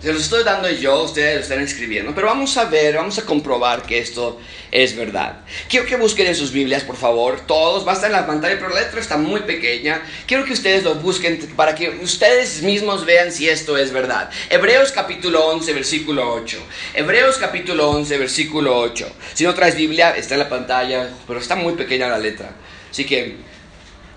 [0.00, 3.22] Se los estoy dando yo, ustedes lo están escribiendo, pero vamos a ver, vamos a
[3.22, 4.40] comprobar que esto
[4.72, 5.44] es verdad.
[5.68, 8.56] Quiero que busquen en sus Biblias, por favor, todos, va a estar en la pantalla,
[8.58, 10.02] pero la letra está muy pequeña.
[10.26, 14.30] Quiero que ustedes lo busquen para que ustedes mismos vean si esto es verdad.
[14.48, 16.58] Hebreos capítulo 11, versículo 8.
[16.94, 19.12] Hebreos capítulo 11, versículo 8.
[19.34, 22.56] Si no traes Biblia, está en la pantalla, pero está muy pequeña la letra.
[22.90, 23.36] Así que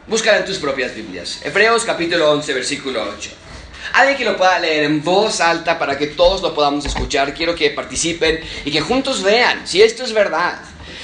[0.08, 1.42] búscala en tus propias Biblias.
[1.44, 3.43] Hebreos capítulo 11, versículo 8.
[3.94, 7.34] Alguien que lo pueda leer en voz alta para que todos lo podamos escuchar.
[7.36, 10.60] Quiero que participen y que juntos vean si esto es verdad.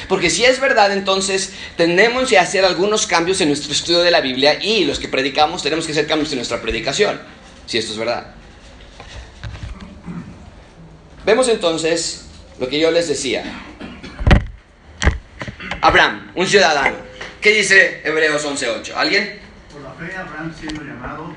[0.07, 4.21] Porque si es verdad, entonces tenemos que hacer algunos cambios en nuestro estudio de la
[4.21, 7.21] Biblia y los que predicamos tenemos que hacer cambios en nuestra predicación.
[7.67, 8.33] Si esto es verdad.
[11.25, 12.25] Vemos entonces
[12.59, 13.43] lo que yo les decía.
[15.81, 16.95] Abraham, un ciudadano.
[17.39, 18.93] ¿Qué dice Hebreos 11.8?
[18.95, 19.39] ¿Alguien?
[19.71, 21.35] Por la fe, Abraham siendo llamado,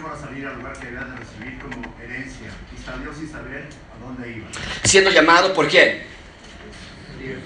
[0.00, 4.04] para salir al lugar que había de recibir como herencia y salió sin saber a
[4.04, 4.48] dónde iba.
[4.84, 6.02] Siendo llamado por quién?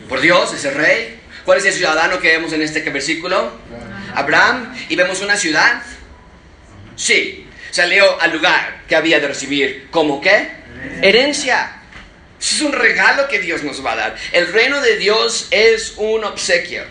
[0.08, 1.20] Por Dios, ese rey.
[1.44, 3.52] ¿Cuál es el ciudadano que vemos en este versículo?
[4.14, 4.74] Abraham.
[4.88, 5.82] ¿Y vemos una ciudad?
[6.96, 7.46] Sí.
[7.70, 10.48] Salió al lugar que había de recibir como qué?
[11.02, 11.82] Herencia.
[12.40, 14.16] Es un regalo que Dios nos va a dar.
[14.32, 16.84] El reino de Dios es un obsequio.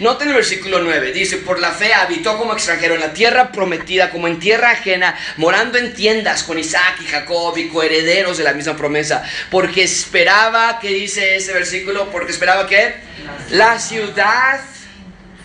[0.00, 4.10] Noten el versículo 9, dice, por la fe habitó como extranjero en la tierra prometida,
[4.10, 8.52] como en tierra ajena, morando en tiendas con Isaac y Jacob y coherederos de la
[8.52, 12.10] misma promesa, porque esperaba, ¿qué dice ese versículo?
[12.10, 12.94] Porque esperaba que
[13.50, 14.60] la ciudad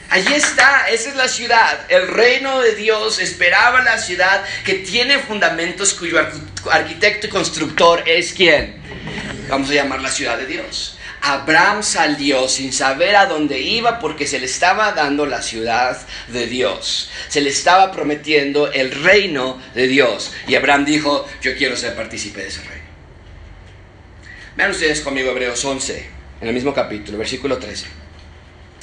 [0.10, 1.80] Allí está, esa es la ciudad.
[1.90, 6.20] El reino de Dios esperaba la ciudad que tiene fundamentos cuyo
[6.72, 8.76] arquitecto y constructor es quien.
[9.50, 10.95] Vamos a llamar la ciudad de Dios.
[11.28, 16.46] Abraham salió sin saber a dónde iba porque se le estaba dando la ciudad de
[16.46, 17.10] Dios.
[17.30, 20.34] Se le estaba prometiendo el reino de Dios.
[20.48, 22.86] Y Abraham dijo, yo quiero ser partícipe de ese reino.
[24.56, 26.10] Vean ustedes conmigo Hebreos 11,
[26.42, 27.88] en el mismo capítulo, versículo 13.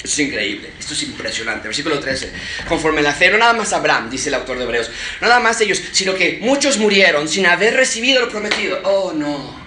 [0.03, 1.69] Esto es increíble, esto es impresionante.
[1.69, 2.29] Versículo 13.
[2.67, 5.61] Conforme la fe, no nada más Abraham, dice el autor de Hebreos, no nada más
[5.61, 8.81] ellos, sino que muchos murieron sin haber recibido lo prometido.
[8.83, 9.62] Oh, no.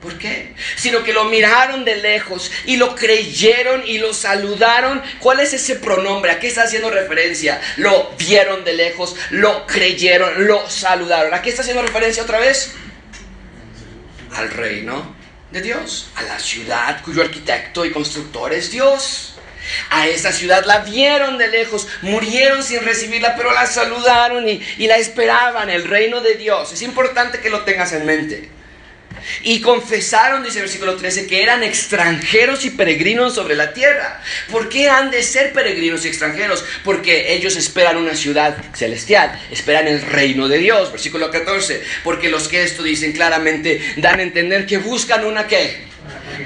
[0.00, 0.54] ¿Por qué?
[0.76, 5.02] Sino que lo miraron de lejos y lo creyeron y lo saludaron.
[5.18, 6.30] ¿Cuál es ese pronombre?
[6.30, 7.60] ¿A qué está haciendo referencia?
[7.76, 11.34] Lo vieron de lejos, lo creyeron, lo saludaron.
[11.34, 12.72] ¿A qué está haciendo referencia otra vez?
[14.34, 15.14] Al reino
[15.50, 19.34] de Dios, a la ciudad cuyo arquitecto y constructor es Dios.
[19.90, 24.86] A esa ciudad la vieron de lejos, murieron sin recibirla, pero la saludaron y, y
[24.86, 26.72] la esperaban, el reino de Dios.
[26.72, 28.59] Es importante que lo tengas en mente.
[29.42, 34.22] Y confesaron, dice el versículo 13, que eran extranjeros y peregrinos sobre la tierra.
[34.50, 36.64] ¿Por qué han de ser peregrinos y extranjeros?
[36.84, 40.90] Porque ellos esperan una ciudad celestial, esperan el reino de Dios.
[40.90, 45.84] Versículo 14, porque los que esto dicen claramente dan a entender que buscan una qué?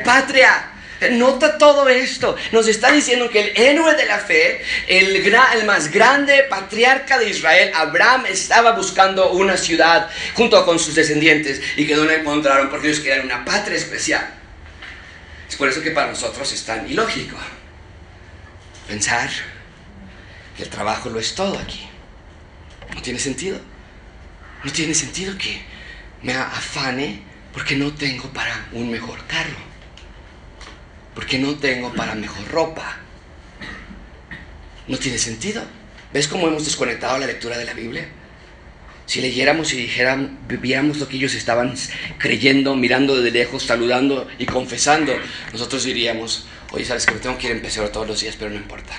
[0.04, 0.73] Patria.
[1.12, 2.36] Nota todo esto.
[2.52, 5.22] Nos está diciendo que el héroe de la fe, el,
[5.66, 11.86] más grande patriarca de Israel, Abraham, estaba buscando una ciudad junto con sus descendientes y
[11.86, 14.26] que no la encontraron porque ellos querían una patria especial.
[15.48, 17.36] Es por eso que para nosotros es tan ilógico
[18.88, 19.30] pensar
[20.56, 21.88] que el trabajo lo es todo aquí.
[22.94, 23.60] No tiene sentido.
[24.62, 25.62] No tiene sentido que
[26.22, 29.73] me afane porque no tengo para un mejor carro.
[31.14, 32.96] Porque no tengo para mejor ropa.
[34.88, 35.62] No tiene sentido.
[36.12, 38.06] ¿Ves cómo hemos desconectado la lectura de la Biblia?
[39.06, 41.74] Si leyéramos y dijéramos, viviéramos lo que ellos estaban
[42.18, 45.14] creyendo, mirando desde lejos, saludando y confesando,
[45.52, 48.50] nosotros diríamos, oye, sabes que me tengo que ir a empezar todos los días, pero
[48.50, 48.94] no importa,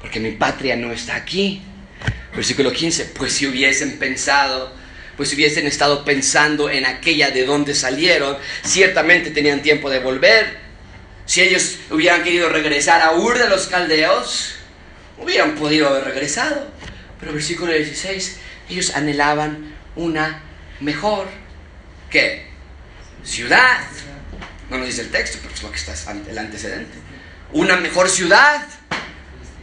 [0.00, 1.62] porque mi patria no está aquí.
[2.34, 4.72] Versículo 15, pues si hubiesen pensado,
[5.16, 10.63] pues si hubiesen estado pensando en aquella de donde salieron, ciertamente tenían tiempo de volver.
[11.26, 14.56] Si ellos hubieran querido regresar a Ur de los Caldeos,
[15.18, 16.68] hubieran podido haber regresado.
[17.18, 20.42] Pero versículo 16, ellos anhelaban una
[20.80, 21.28] mejor
[22.10, 22.46] ¿qué?
[23.22, 23.80] ciudad.
[24.68, 26.98] No nos dice el texto, pero es lo que está el antecedente.
[27.52, 28.66] Una mejor ciudad,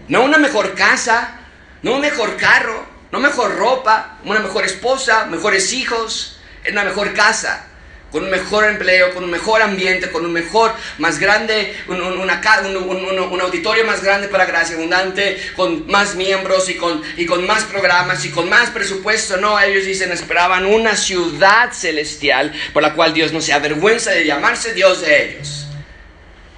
[0.08, 1.42] no una mejor casa,
[1.84, 7.68] no un mejor carro, no mejor ropa, una mejor esposa, mejores hijos, una mejor casa
[8.12, 13.42] con un mejor empleo, con un mejor ambiente, con un mejor, más grande, un, un,
[13.42, 18.26] auditorio más grande para Gracia Abundante, con más miembros y con, y con más programas
[18.26, 19.38] y con más presupuesto.
[19.38, 24.26] No, ellos dicen, esperaban una ciudad celestial por la cual Dios no se avergüenza de
[24.26, 25.68] llamarse Dios de ellos,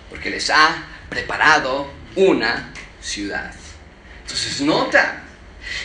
[0.09, 3.53] porque les ha preparado una ciudad.
[4.23, 5.22] Entonces, nota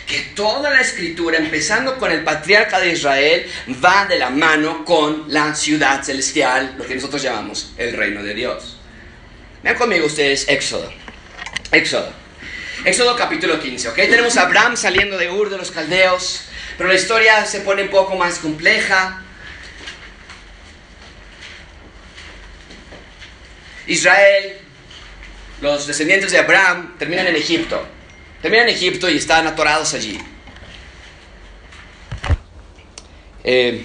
[0.07, 3.51] que toda la escritura, empezando con el patriarca de Israel,
[3.85, 8.35] va de la mano con la ciudad celestial, lo que nosotros llamamos el reino de
[8.35, 8.79] Dios.
[9.63, 10.93] Vean conmigo ustedes Éxodo.
[11.73, 12.13] Éxodo.
[12.85, 13.97] Éxodo capítulo 15, ¿ok?
[13.97, 16.43] Tenemos a Abraham saliendo de Ur de los Caldeos,
[16.77, 19.23] pero la historia se pone un poco más compleja.
[23.89, 24.59] Israel,
[25.61, 27.98] los descendientes de Abraham, terminan en Egipto.
[28.43, 30.17] Terminan en Egipto y están atorados allí.
[33.43, 33.85] Eh,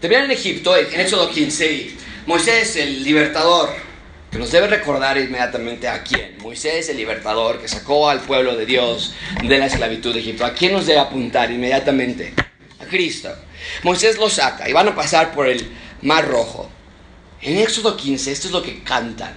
[0.00, 1.92] terminan en Egipto, en Éxodo 15,
[2.26, 3.70] Moisés, el libertador,
[4.30, 6.36] que nos debe recordar inmediatamente a quién.
[6.42, 10.44] Moisés, el libertador, que sacó al pueblo de Dios de la esclavitud de Egipto.
[10.44, 12.34] ¿A quién nos debe apuntar inmediatamente?
[12.80, 13.34] A Cristo.
[13.82, 15.66] Moisés lo saca y van a pasar por el
[16.02, 16.68] mar rojo.
[17.42, 19.34] En Éxodo 15, esto es lo que cantan.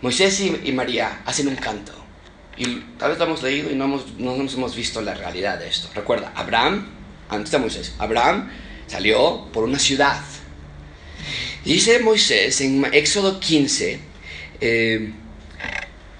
[0.00, 1.92] Moisés y, María hacen un canto.
[2.56, 3.86] Y tal vez lo hemos leído y no,
[4.18, 5.88] no nos hemos visto la realidad de esto.
[5.94, 6.86] Recuerda, Abraham,
[7.28, 8.50] antes de Moisés, Abraham
[8.86, 10.20] salió por una ciudad.
[11.64, 14.00] Dice Moisés en Éxodo 15,
[14.60, 15.12] eh,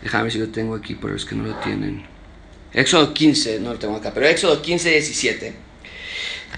[0.02, 2.04] déjame ver si lo tengo aquí, pero es que no lo tienen.
[2.72, 5.67] Éxodo 15, no lo tengo acá, pero Éxodo 15, 17.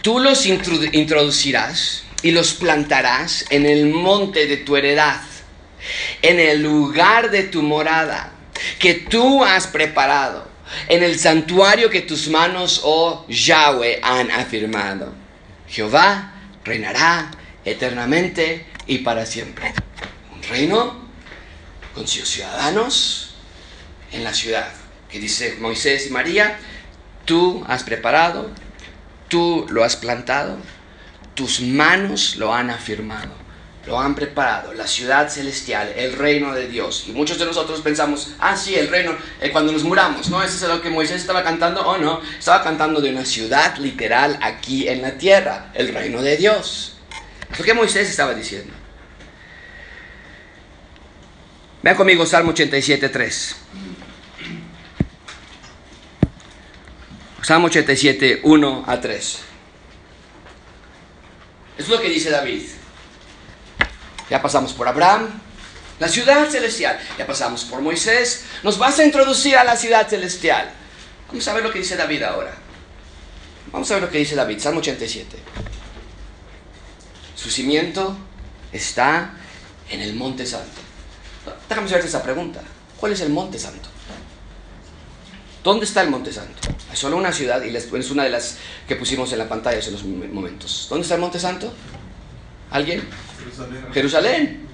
[0.02, 5.20] Tú los introducirás y los plantarás en el monte de tu heredad,
[6.22, 8.32] en el lugar de tu morada,
[8.78, 10.48] que tú has preparado,
[10.88, 15.12] en el santuario que tus manos, oh Yahweh, han afirmado.
[15.68, 16.32] Jehová
[16.64, 17.30] reinará
[17.64, 19.72] eternamente y para siempre.
[20.34, 21.08] Un reino
[21.94, 23.34] con sus ciudadanos
[24.12, 24.72] en la ciudad,
[25.10, 26.58] que dice Moisés y María,
[27.24, 28.50] tú has preparado
[29.30, 30.56] Tú lo has plantado,
[31.34, 33.30] tus manos lo han afirmado,
[33.86, 37.04] lo han preparado, la ciudad celestial, el reino de Dios.
[37.06, 40.42] Y muchos de nosotros pensamos, ah, sí, el reino, eh, cuando nos muramos, ¿no?
[40.42, 44.36] Ese es lo que Moisés estaba cantando, o no, estaba cantando de una ciudad literal
[44.42, 46.96] aquí en la tierra, el reino de Dios.
[47.56, 48.72] Lo que Moisés estaba diciendo.
[51.82, 53.08] Vean conmigo Salmo 87,
[57.42, 59.38] Salmo 87, 1 a 3.
[61.78, 62.62] Es lo que dice David.
[64.28, 65.28] Ya pasamos por Abraham,
[65.98, 66.98] la ciudad celestial.
[67.18, 68.44] Ya pasamos por Moisés.
[68.62, 70.70] Nos vas a introducir a la ciudad celestial.
[71.28, 72.54] Vamos a ver lo que dice David ahora.
[73.70, 75.36] Vamos a ver lo que dice David, Salmo 87.
[77.36, 78.16] Su cimiento
[78.72, 79.32] está
[79.90, 80.80] en el monte santo.
[81.68, 82.62] Déjame hacerte esa pregunta.
[82.98, 83.89] ¿Cuál es el monte santo?
[85.62, 86.68] ¿Dónde está el Monte Santo?
[86.90, 88.56] Hay solo una ciudad y es una de las
[88.88, 90.86] que pusimos en la pantalla hace unos momentos.
[90.88, 91.72] ¿Dónde está el Monte Santo?
[92.70, 93.06] ¿Alguien?
[93.38, 93.92] Jerusalén.
[93.92, 94.68] Jerusalén.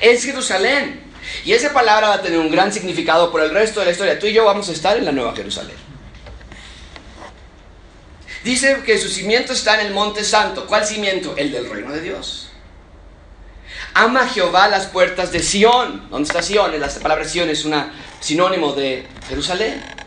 [0.00, 1.00] Es Jerusalén.
[1.44, 4.18] Y esa palabra va a tener un gran significado por el resto de la historia.
[4.18, 5.76] Tú y yo vamos a estar en la Nueva Jerusalén.
[8.42, 10.66] Dice que su cimiento está en el Monte Santo.
[10.66, 11.34] ¿Cuál cimiento?
[11.36, 12.48] El del reino de Dios.
[13.94, 16.08] Ama Jehová las puertas de Sión.
[16.10, 16.78] ¿Dónde está Sión?
[16.80, 17.74] La palabra Sión es un
[18.20, 20.01] sinónimo de Jerusalén.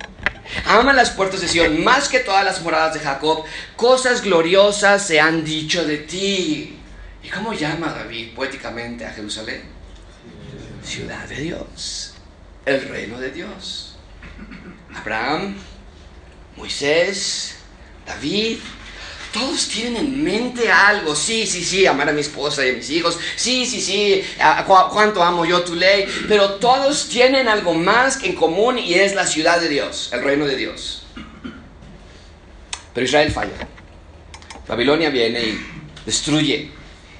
[0.65, 3.43] Ama las puertas de Sion más que todas las moradas de Jacob.
[3.75, 6.77] Cosas gloriosas se han dicho de ti.
[7.23, 9.75] ¿Y cómo llama David poéticamente a Jerusalén?
[10.85, 12.13] ciudad de Dios,
[12.65, 13.97] el reino de Dios.
[14.93, 15.55] Abraham,
[16.55, 17.55] Moisés,
[18.05, 18.59] David,
[19.35, 21.13] todos tienen en mente algo.
[21.13, 23.19] Sí, sí, sí, amar a mi esposa y a mis hijos.
[23.35, 24.23] Sí, sí, sí,
[24.65, 26.07] cuánto amo yo tu ley.
[26.29, 30.45] Pero todos tienen algo más en común y es la ciudad de Dios, el reino
[30.45, 31.03] de Dios.
[32.93, 33.67] Pero Israel falla.
[34.69, 35.59] Babilonia viene y
[36.05, 36.71] destruye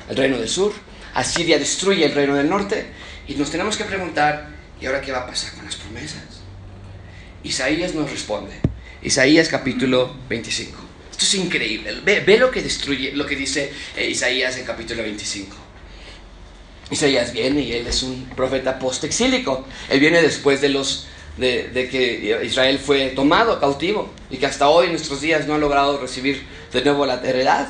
[0.10, 0.71] el reino del sur.
[1.15, 2.93] Asiria destruye el reino del norte.
[3.28, 6.23] Y nos tenemos que preguntar, ¿y ahora qué va a pasar con las promesas?
[7.43, 8.54] Isaías nos responde.
[9.01, 10.85] Isaías capítulo 25.
[11.15, 12.01] Esto es increíble.
[12.04, 15.56] Ve, lo que destruye, lo que dice eh, Isaías en capítulo 25.
[16.91, 19.65] Isaías viene y él es un profeta post-exílico.
[19.88, 24.88] Él viene después de los de, que Israel fue tomado cautivo y que hasta hoy
[24.88, 27.69] en nuestros días no ha logrado recibir de nuevo la heredad.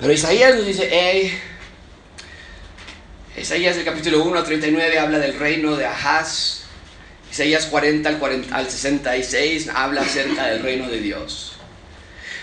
[0.00, 1.38] Pero Isaías nos dice, hey,
[3.36, 6.57] Isaías del capítulo 1 al 39 habla del reino de Ahaz.
[7.38, 11.52] Isaías 40 al, 40 al 66 habla acerca del reino de Dios.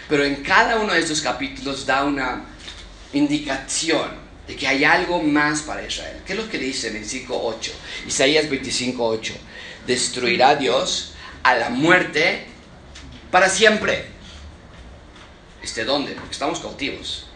[0.08, 2.46] Pero en cada uno de estos capítulos da una
[3.12, 4.10] indicación
[4.48, 6.22] de que hay algo más para Israel.
[6.26, 7.72] ¿Qué es lo que dice en 5.8?
[8.08, 9.34] Isaías 25.8.
[9.86, 11.12] Destruirá Dios
[11.44, 12.46] a la muerte
[13.32, 14.06] para siempre.
[15.62, 16.14] ¿Este dónde?
[16.14, 17.28] Porque estamos cautivos.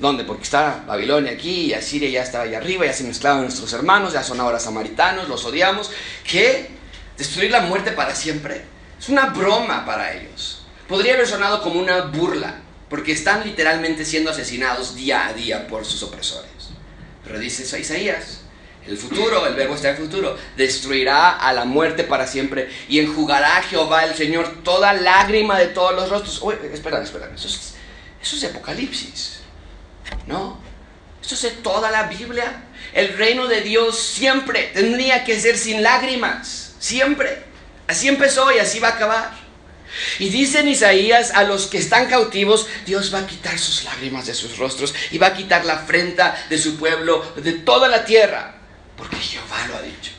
[0.00, 0.24] ¿Dónde?
[0.24, 4.14] Porque está Babilonia aquí y Asiria ya está allá arriba, ya se mezclaron nuestros hermanos,
[4.14, 5.90] ya son ahora samaritanos, los odiamos.
[6.24, 6.70] ¿Qué?
[7.18, 8.64] ¿Destruir la muerte para siempre?
[8.98, 10.62] Es una broma para ellos.
[10.88, 15.84] Podría haber sonado como una burla porque están literalmente siendo asesinados día a día por
[15.84, 16.50] sus opresores.
[17.22, 18.40] Pero dice eso Isaías,
[18.86, 23.58] el futuro, el verbo está en futuro, destruirá a la muerte para siempre y enjugará
[23.58, 26.40] a Jehová el Señor toda lágrima de todos los rostros.
[26.42, 27.74] Oye, espera, espera, eso es,
[28.22, 29.39] eso es Apocalipsis,
[30.30, 30.58] ¿no?
[31.22, 32.64] Eso es toda la Biblia.
[32.94, 37.44] El reino de Dios siempre tendría que ser sin lágrimas, siempre.
[37.86, 39.50] Así empezó y así va a acabar.
[40.18, 44.26] Y dice en Isaías a los que están cautivos, Dios va a quitar sus lágrimas
[44.26, 48.04] de sus rostros y va a quitar la afrenta de su pueblo, de toda la
[48.04, 48.54] tierra,
[48.96, 50.12] porque Jehová lo ha dicho.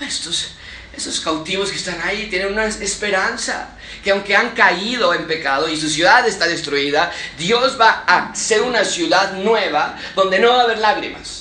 [0.00, 0.52] Estos,
[0.96, 5.76] esos cautivos que están ahí tienen una esperanza, que aunque han caído en pecado y
[5.76, 10.64] su ciudad está destruida, Dios va a hacer una ciudad nueva donde no va a
[10.64, 11.40] haber lágrimas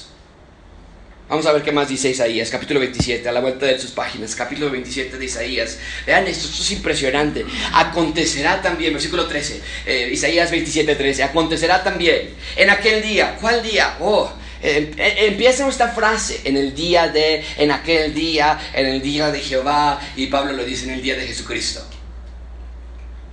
[1.29, 4.35] Vamos a ver qué más dice Isaías, capítulo 27, a la vuelta de sus páginas,
[4.35, 5.77] capítulo 27 de Isaías.
[6.07, 7.45] Vean esto, esto es impresionante.
[7.71, 13.97] Acontecerá también, versículo 13, eh, Isaías 27, 13, acontecerá también en aquel día, ¿cuál día?
[13.99, 14.31] Oh,
[14.63, 19.29] em, eh, empieza esta frase, en el día de, en aquel día, en el día
[19.29, 21.98] de Jehová, y Pablo lo dice en el día de Jesucristo.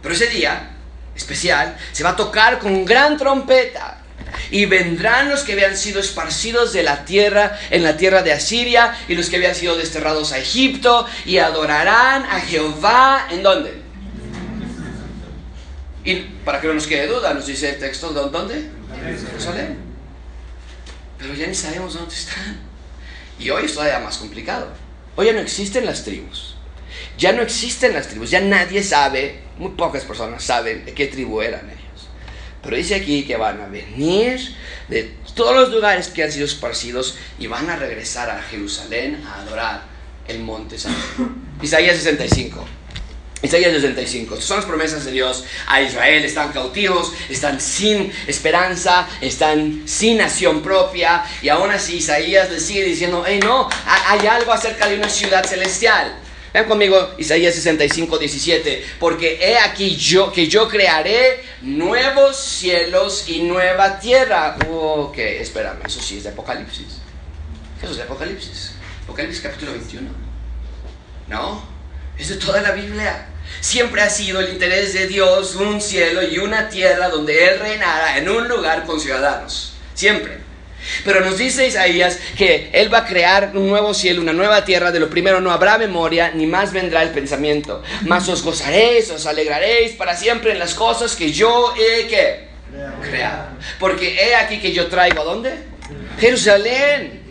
[0.03, 0.71] Pero ese día
[1.15, 3.99] especial se va a tocar con gran trompeta
[4.51, 8.97] y vendrán los que habían sido esparcidos de la tierra en la tierra de Asiria
[9.09, 13.83] y los que habían sido desterrados a Egipto y adorarán a Jehová en dónde?
[16.05, 18.71] Y para que no nos quede duda, nos dice el texto, ¿dónde?
[19.29, 19.79] Jerusalén.
[21.19, 22.61] Pero ya ni sabemos dónde están.
[23.39, 24.69] Y hoy es todavía más complicado.
[25.17, 26.56] Hoy ya no existen las tribus.
[27.19, 28.31] Ya no existen las tribus.
[28.31, 32.09] Ya nadie sabe, muy pocas personas saben de qué tribu eran ellos.
[32.63, 34.41] Pero dice aquí que van a venir
[34.89, 39.41] de todos los lugares que han sido esparcidos y van a regresar a Jerusalén a
[39.43, 39.83] adorar
[40.29, 40.99] el monte santo.
[41.63, 42.65] Isaías 65.
[43.43, 44.35] Isaías 65.
[44.35, 46.25] Estas son las promesas de Dios a Israel.
[46.25, 51.25] Están cautivos, están sin esperanza, están sin nación propia.
[51.43, 55.45] Y aún así Isaías le sigue diciendo, hey no, hay algo acerca de una ciudad
[55.45, 56.26] celestial.
[56.57, 58.87] Vean conmigo Isaías 65, 17.
[58.99, 64.57] Porque he aquí yo que yo crearé nuevos cielos y nueva tierra.
[64.66, 67.03] Ok, espérame, eso sí es de Apocalipsis.
[67.83, 68.72] Eso es de Apocalipsis.
[69.05, 70.09] Apocalipsis capítulo 21.
[71.28, 71.62] No,
[72.16, 73.26] es de toda la Biblia.
[73.61, 78.16] Siempre ha sido el interés de Dios un cielo y una tierra donde Él reinara
[78.16, 79.74] en un lugar con ciudadanos.
[79.93, 80.45] Siempre.
[81.05, 84.93] Pero nos dice Isaías que Él va a crear un nuevo cielo, una nueva tierra.
[84.93, 87.82] De lo primero no habrá memoria, ni más vendrá el pensamiento.
[88.03, 92.07] Mas os gozaréis, os alegraréis para siempre en las cosas que yo he
[93.03, 93.49] creado.
[93.78, 95.53] Porque he aquí que yo traigo, ¿a dónde?
[96.18, 97.24] Jerusalén.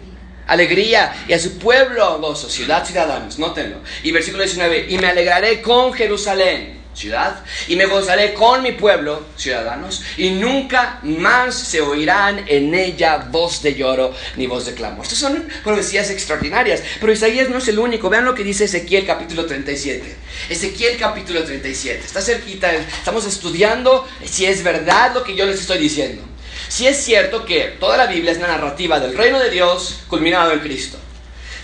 [0.47, 3.77] Alegría y a su pueblo gozo, ciudad, ciudadanos, nótenlo.
[4.03, 9.25] Y versículo 19, y me alegraré con Jerusalén ciudad, y me gozaré con mi pueblo,
[9.37, 15.03] ciudadanos, y nunca más se oirán en ella voz de lloro ni voz de clamor.
[15.03, 18.09] Estas son profecías extraordinarias, pero Isaías no es el único.
[18.09, 20.15] Vean lo que dice Ezequiel capítulo 37.
[20.49, 25.77] Ezequiel capítulo 37, está cerquita, estamos estudiando si es verdad lo que yo les estoy
[25.77, 26.23] diciendo.
[26.67, 30.51] Si es cierto que toda la Biblia es una narrativa del reino de Dios culminado
[30.51, 30.97] en Cristo.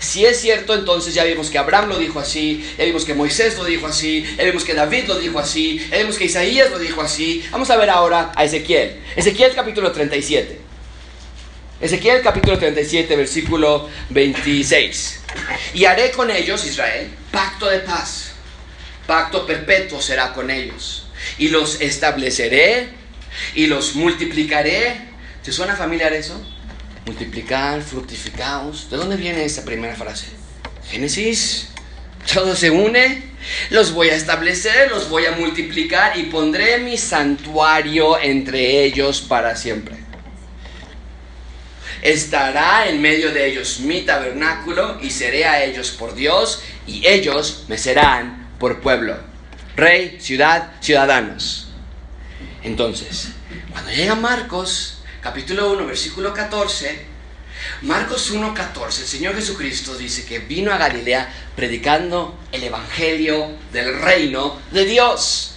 [0.02, 3.56] Si es cierto, entonces ya vimos que Abraham lo dijo así, ya vimos que Moisés
[3.56, 6.80] lo dijo así, ya vimos que David lo dijo así, ya vimos que Isaías lo
[6.80, 7.44] dijo así.
[7.52, 9.00] Vamos a ver ahora a Ezequiel.
[9.14, 10.58] Ezequiel capítulo 37.
[11.80, 15.20] Ezequiel capítulo 37, versículo 26.
[15.74, 18.32] Y haré con ellos, Israel, pacto de paz.
[19.06, 21.06] Pacto perpetuo será con ellos.
[21.38, 22.88] Y los estableceré
[23.54, 25.00] y los multiplicaré.
[25.44, 26.44] ¿Te suena familiar eso?
[27.06, 28.90] Multiplicar, fructificaos.
[28.90, 30.26] ¿De dónde viene esa primera frase?
[30.90, 31.68] Génesis.
[32.32, 33.32] Todo se une.
[33.70, 39.56] Los voy a establecer, los voy a multiplicar y pondré mi santuario entre ellos para
[39.56, 39.96] siempre.
[42.02, 47.64] Estará en medio de ellos mi tabernáculo y seré a ellos por Dios y ellos
[47.68, 49.16] me serán por pueblo.
[49.76, 51.68] Rey, ciudad, ciudadanos.
[52.62, 53.28] Entonces,
[53.72, 54.91] cuando llega Marcos,
[55.22, 57.06] capítulo 1, versículo 14,
[57.82, 64.00] Marcos 1, 14, el Señor Jesucristo dice que vino a Galilea predicando el Evangelio del
[64.00, 65.54] reino de Dios.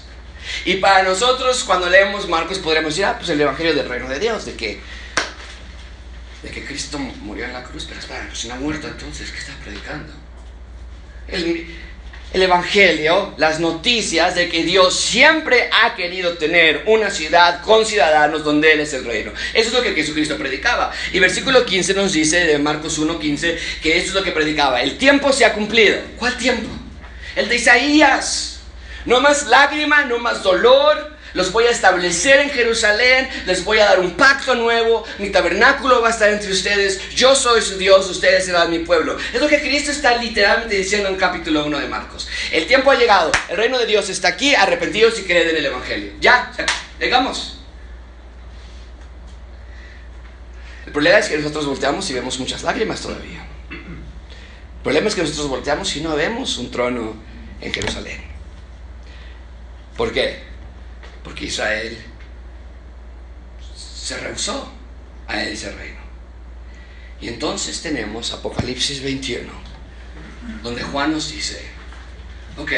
[0.65, 4.19] Y para nosotros, cuando leemos Marcos, podremos decir, ah, pues el Evangelio del reino de
[4.19, 4.79] Dios, de que,
[6.43, 9.39] de que Cristo murió en la cruz, pero espera, pues no ha muerto entonces, ¿qué
[9.39, 10.13] está predicando?
[11.27, 11.75] El,
[12.35, 18.43] el Evangelio, las noticias de que Dios siempre ha querido tener una ciudad con ciudadanos
[18.43, 19.31] donde Él es el reino.
[19.53, 20.91] Eso es lo que Jesucristo predicaba.
[21.13, 24.81] Y versículo 15 nos dice de Marcos 1.15 que eso es lo que predicaba.
[24.81, 25.97] El tiempo se ha cumplido.
[26.17, 26.67] ¿Cuál tiempo?
[27.37, 28.59] El de Isaías.
[29.05, 33.85] No más lágrima, no más dolor, los voy a establecer en Jerusalén, les voy a
[33.85, 38.09] dar un pacto nuevo, mi tabernáculo va a estar entre ustedes, yo soy su Dios,
[38.09, 39.17] ustedes serán mi pueblo.
[39.33, 42.27] Es lo que Cristo está literalmente diciendo en capítulo 1 de Marcos.
[42.51, 45.65] El tiempo ha llegado, el reino de Dios está aquí, arrepentidos y creen en el
[45.65, 46.13] Evangelio.
[46.21, 46.53] Ya,
[46.99, 47.59] llegamos.
[50.85, 53.45] El problema es que nosotros volteamos y vemos muchas lágrimas todavía.
[53.69, 57.15] El problema es que nosotros volteamos y no vemos un trono
[57.59, 58.23] en Jerusalén.
[59.97, 60.54] ¿Por qué?
[61.25, 61.97] Porque Israel
[63.75, 64.71] se rehusó
[65.27, 65.99] a ese reino.
[67.19, 69.51] Y entonces tenemos Apocalipsis 21,
[70.61, 71.59] donde Juan nos dice,
[72.57, 72.71] ok,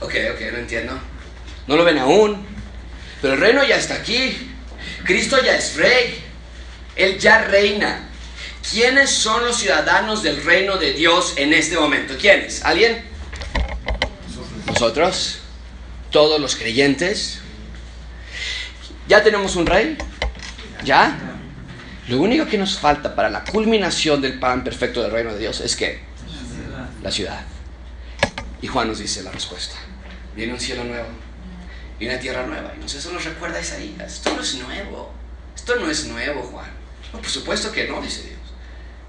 [0.00, 1.00] ok, ok, no entiendo,
[1.66, 2.44] no lo ven aún,
[3.22, 4.52] pero el reino ya está aquí,
[5.04, 6.22] Cristo ya es rey,
[6.94, 8.04] Él ya reina.
[8.70, 12.14] ¿Quiénes son los ciudadanos del reino de Dios en este momento?
[12.20, 12.62] ¿Quiénes?
[12.64, 13.02] ¿Alguien?
[14.66, 15.40] Nosotros
[16.10, 17.40] todos los creyentes.
[19.08, 19.96] ¿Ya tenemos un rey?
[20.84, 21.18] ¿Ya?
[22.08, 25.60] Lo único que nos falta para la culminación del pan perfecto del reino de Dios
[25.60, 26.00] es que
[27.02, 27.40] la ciudad.
[28.62, 29.76] Y Juan nos dice la respuesta.
[30.34, 31.08] Viene un cielo nuevo
[32.00, 32.72] y una tierra nueva.
[32.80, 34.14] Y eso nos recuerda a Isaías.
[34.14, 35.12] Esto no es nuevo.
[35.54, 36.70] Esto no es nuevo, Juan.
[37.12, 38.38] por supuesto que no, dice Dios.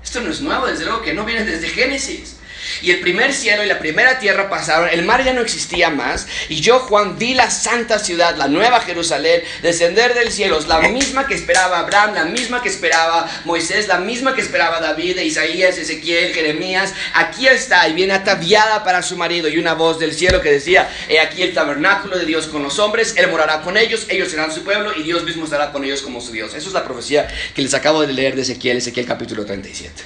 [0.03, 2.38] Esto no es nuevo, desde luego que no viene desde Génesis.
[2.81, 6.27] Y el primer cielo y la primera tierra pasaron, el mar ya no existía más,
[6.47, 11.27] y yo, Juan, vi la santa ciudad, la nueva Jerusalén, descender del cielo, la misma
[11.27, 16.33] que esperaba Abraham, la misma que esperaba Moisés, la misma que esperaba David, Isaías, Ezequiel,
[16.33, 16.93] Jeremías.
[17.13, 20.89] Aquí está, y viene ataviada para su marido, y una voz del cielo que decía,
[21.07, 24.51] he aquí el tabernáculo de Dios con los hombres, Él morará con ellos, ellos serán
[24.51, 26.53] su pueblo, y Dios mismo estará con ellos como su Dios.
[26.53, 30.03] Esa es la profecía que les acabo de leer de Ezequiel, Ezequiel capítulo 37.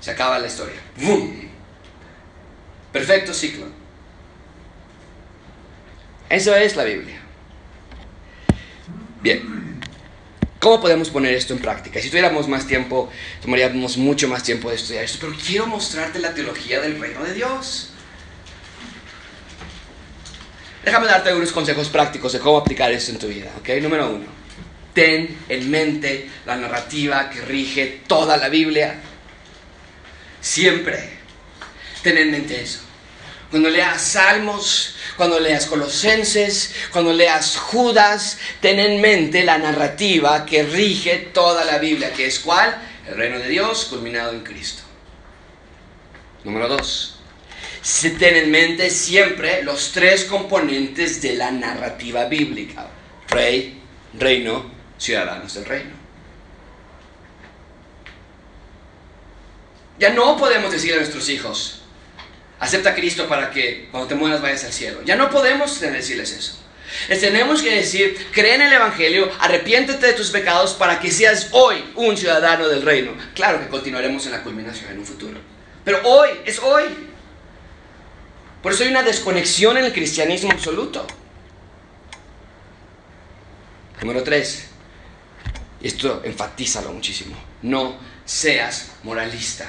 [0.00, 0.80] Se acaba la historia.
[2.92, 3.66] Perfecto ciclo.
[6.28, 7.20] Eso es la Biblia.
[9.22, 9.80] Bien.
[10.60, 12.00] ¿Cómo podemos poner esto en práctica?
[12.00, 16.32] Si tuviéramos más tiempo, tomaríamos mucho más tiempo de estudiar esto, pero quiero mostrarte la
[16.32, 17.90] teología del reino de Dios.
[20.84, 23.70] Déjame darte algunos consejos prácticos de cómo aplicar esto en tu vida, ¿ok?
[23.80, 24.26] Número uno,
[24.94, 29.00] ten en mente la narrativa que rige toda la Biblia.
[30.40, 31.21] Siempre
[32.02, 32.80] Ten en mente eso.
[33.50, 40.62] Cuando leas Salmos, cuando leas Colosenses, cuando leas Judas, ten en mente la narrativa que
[40.62, 42.74] rige toda la Biblia, que es cuál?
[43.06, 44.82] El reino de Dios culminado en Cristo.
[46.44, 47.18] Número dos.
[48.00, 52.86] Ten en mente siempre los tres componentes de la narrativa bíblica.
[53.28, 53.80] Rey,
[54.14, 55.90] reino, ciudadanos del reino.
[59.98, 61.81] Ya no podemos decir a nuestros hijos,
[62.62, 65.00] acepta a Cristo para que cuando te mueras vayas al cielo.
[65.04, 66.58] Ya no podemos decirles eso.
[67.08, 71.48] Les tenemos que decir, cree en el Evangelio, arrepiéntete de tus pecados para que seas
[71.50, 73.14] hoy un ciudadano del reino.
[73.34, 75.40] Claro que continuaremos en la culminación en un futuro.
[75.84, 76.84] Pero hoy, es hoy.
[78.62, 81.04] Por eso hay una desconexión en el cristianismo absoluto.
[84.02, 84.66] Número 3.
[85.80, 89.66] y esto enfatízalo muchísimo, no seas moralista.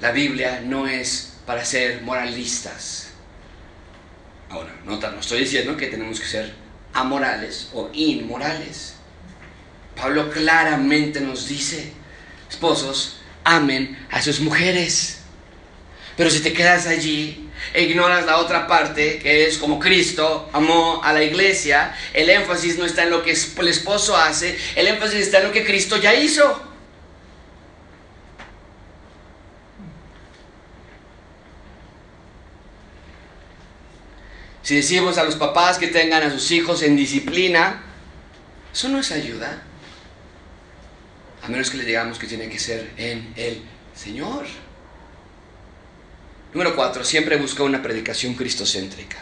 [0.00, 3.08] La Biblia no es para ser moralistas.
[4.48, 6.52] Ahora, no, no estoy diciendo que tenemos que ser
[6.92, 8.94] amorales o inmorales.
[9.96, 11.92] Pablo claramente nos dice,
[12.50, 15.18] esposos, amen a sus mujeres.
[16.16, 21.02] Pero si te quedas allí e ignoras la otra parte, que es como Cristo amó
[21.02, 25.20] a la iglesia, el énfasis no está en lo que el esposo hace, el énfasis
[25.20, 26.71] está en lo que Cristo ya hizo.
[34.62, 37.82] Si decimos a los papás que tengan a sus hijos en disciplina,
[38.72, 39.62] eso no es ayuda.
[41.42, 43.62] A menos que le digamos que tiene que ser en el
[43.94, 44.46] Señor.
[46.54, 49.18] Número cuatro, siempre busca una predicación cristocéntrica.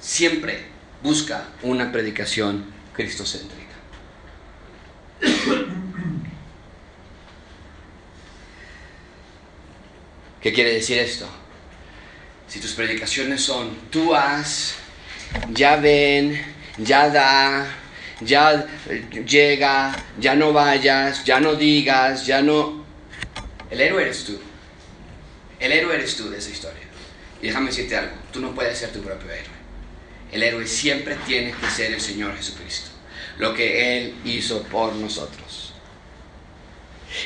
[0.00, 0.66] Siempre
[1.02, 3.62] busca una predicación cristocéntrica.
[10.40, 11.41] ¿Qué quiere decir esto?
[12.52, 14.74] Si tus predicaciones son, tú haz,
[15.54, 16.38] ya ven,
[16.76, 17.66] ya da,
[18.20, 18.66] ya
[19.26, 22.84] llega, ya no vayas, ya no digas, ya no...
[23.70, 24.38] El héroe eres tú.
[25.58, 26.82] El héroe eres tú de esa historia.
[27.40, 29.56] Y déjame decirte algo, tú no puedes ser tu propio héroe.
[30.30, 32.90] El héroe siempre tiene que ser el Señor Jesucristo.
[33.38, 35.72] Lo que Él hizo por nosotros.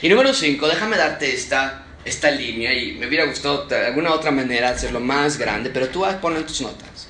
[0.03, 4.31] Y número 5, déjame darte esta, esta línea y me hubiera gustado de alguna otra
[4.31, 7.09] manera hacerlo más grande, pero tú vas poner tus notas.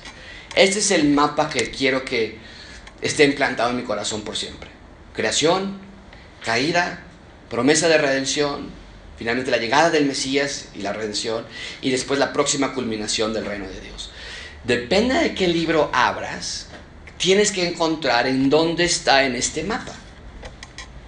[0.55, 2.37] Este es el mapa que quiero que
[3.01, 4.69] esté implantado en mi corazón por siempre.
[5.13, 5.77] Creación,
[6.43, 7.03] caída,
[7.49, 8.71] promesa de redención,
[9.17, 11.45] finalmente la llegada del Mesías y la redención,
[11.81, 14.09] y después la próxima culminación del reino de Dios.
[14.63, 16.67] Depende de qué libro abras,
[17.17, 19.93] tienes que encontrar en dónde está en este mapa.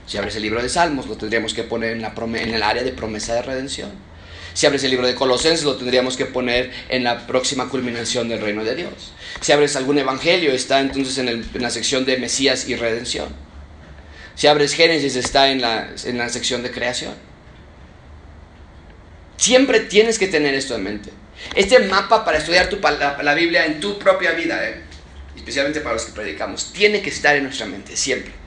[0.09, 3.35] Si abres el libro de Salmos, lo tendríamos que poner en, el área de promesa
[3.35, 3.91] de redención.
[4.55, 8.41] Si abres el libro de Colosenses, lo tendríamos que poner en la próxima culminación del
[8.41, 9.13] reino de Dios.
[9.39, 13.29] Si abres algún evangelio, está entonces en, en la sección de Mesías y redención.
[14.33, 17.13] Si abres Génesis, está en la, en la sección de creación.
[19.37, 21.11] Siempre tienes que tener esto en mente.
[21.53, 24.81] Este mapa para estudiar tu, la, la, Biblia en tu propia vida, ¿eh?
[25.35, 28.39] especialmente para los que predicamos, tiene que estar en nuestra mente, siempre.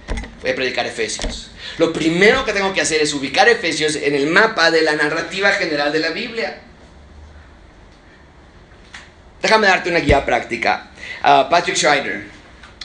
[0.43, 1.51] Voy a predicar Efesios.
[1.79, 5.51] Lo primero que tengo que hacer es ubicar Efesios en el mapa de la narrativa
[5.53, 6.61] general de la Biblia.
[9.41, 10.91] Déjame darte una guía práctica.
[11.23, 12.27] Uh, Patrick Schreider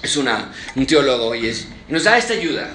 [0.02, 2.70] es una, un teólogo y, es, nos da esta ayuda.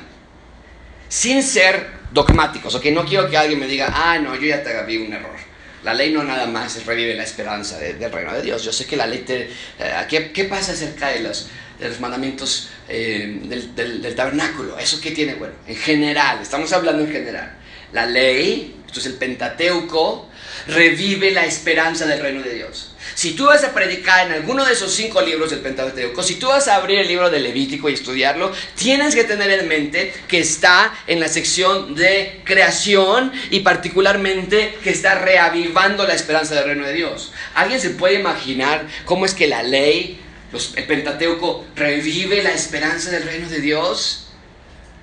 [1.09, 4.83] Sin ser dogmáticos, ok, no quiero que alguien me diga, ah, no, yo ya te
[4.85, 5.37] vi un error.
[5.85, 8.63] La ley no nada más revive la esperanza de, del reino de Dios.
[8.65, 9.51] Yo sé que la ley te...
[9.79, 11.49] Eh, ¿qué, ¿qué, pasa acerca de los,
[11.83, 14.79] de los mandamientos eh, del, del, del, tabernáculo?
[14.79, 15.35] ¿Eso qué tiene?
[15.35, 17.59] Bueno, en general, estamos hablando en general.
[17.93, 20.29] La ley, esto es el Pentateuco,
[20.67, 22.93] revive la esperanza del reino de Dios.
[23.15, 26.49] Si tú vas a predicar en alguno de esos cinco libros del Pentateuco, si tú
[26.49, 30.39] vas a abrir el libro de Levítico y estudiarlo, tienes que tener en mente que
[30.39, 36.87] está en la sección de creación y particularmente que está reavivando la esperanza del reino
[36.87, 37.33] de Dios.
[37.55, 40.21] ¿Alguien se puede imaginar cómo es que la ley,
[40.53, 44.29] los, el Pentateuco, revive la esperanza del reino de Dios?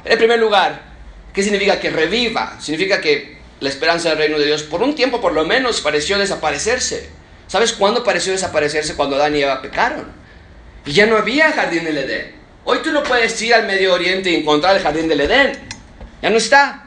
[0.05, 0.81] En primer lugar,
[1.33, 2.59] ¿qué significa que reviva?
[2.61, 6.17] Significa que la esperanza del reino de Dios por un tiempo por lo menos pareció
[6.17, 7.09] desaparecerse.
[7.47, 8.95] ¿Sabes cuándo pareció desaparecerse?
[8.95, 10.05] Cuando Adán y Eva pecaron.
[10.85, 12.35] Y ya no había jardín del Edén.
[12.63, 15.59] Hoy tú no puedes ir al Medio Oriente y encontrar el jardín del Edén.
[16.21, 16.85] Ya no está.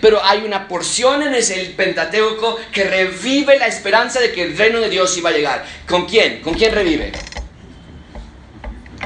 [0.00, 4.80] Pero hay una porción en ese Pentateuco que revive la esperanza de que el reino
[4.80, 5.64] de Dios iba a llegar.
[5.88, 6.42] ¿Con quién?
[6.42, 7.12] ¿Con quién revive?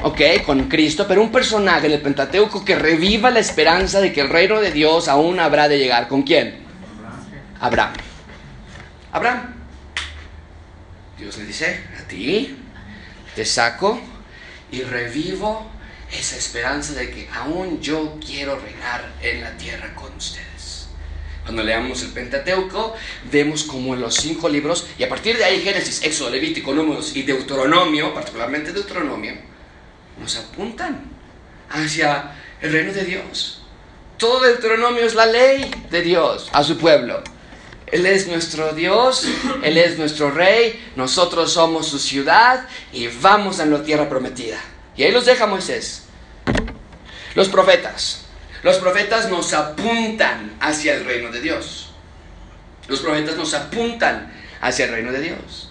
[0.05, 4.19] Ok, con Cristo, pero un personaje en el Pentateuco que reviva la esperanza de que
[4.19, 6.09] el reino de Dios aún habrá de llegar.
[6.09, 6.57] ¿Con quién?
[7.61, 7.93] Abraham.
[9.13, 9.55] Abraham.
[11.17, 12.53] Dios le dice, a ti
[13.33, 13.97] te saco
[14.73, 15.71] y revivo
[16.11, 20.89] esa esperanza de que aún yo quiero reinar en la tierra con ustedes.
[21.43, 22.93] Cuando leamos el Pentateuco,
[23.31, 27.15] vemos como en los cinco libros, y a partir de ahí Génesis, Éxodo, Levítico, Números
[27.15, 29.52] y Deuteronomio, particularmente Deuteronomio,
[30.19, 31.03] nos apuntan
[31.69, 33.61] hacia el reino de Dios.
[34.17, 37.21] Todo Deuteronomio es la ley de Dios a su pueblo.
[37.87, 39.27] Él es nuestro Dios,
[39.61, 44.57] Él es nuestro Rey, nosotros somos su ciudad y vamos a la tierra prometida.
[44.97, 46.05] Y ahí los deja Moisés.
[47.35, 48.25] Los profetas.
[48.63, 51.91] Los profetas nos apuntan hacia el reino de Dios.
[52.87, 55.62] Los profetas nos apuntan hacia el reino de Dios.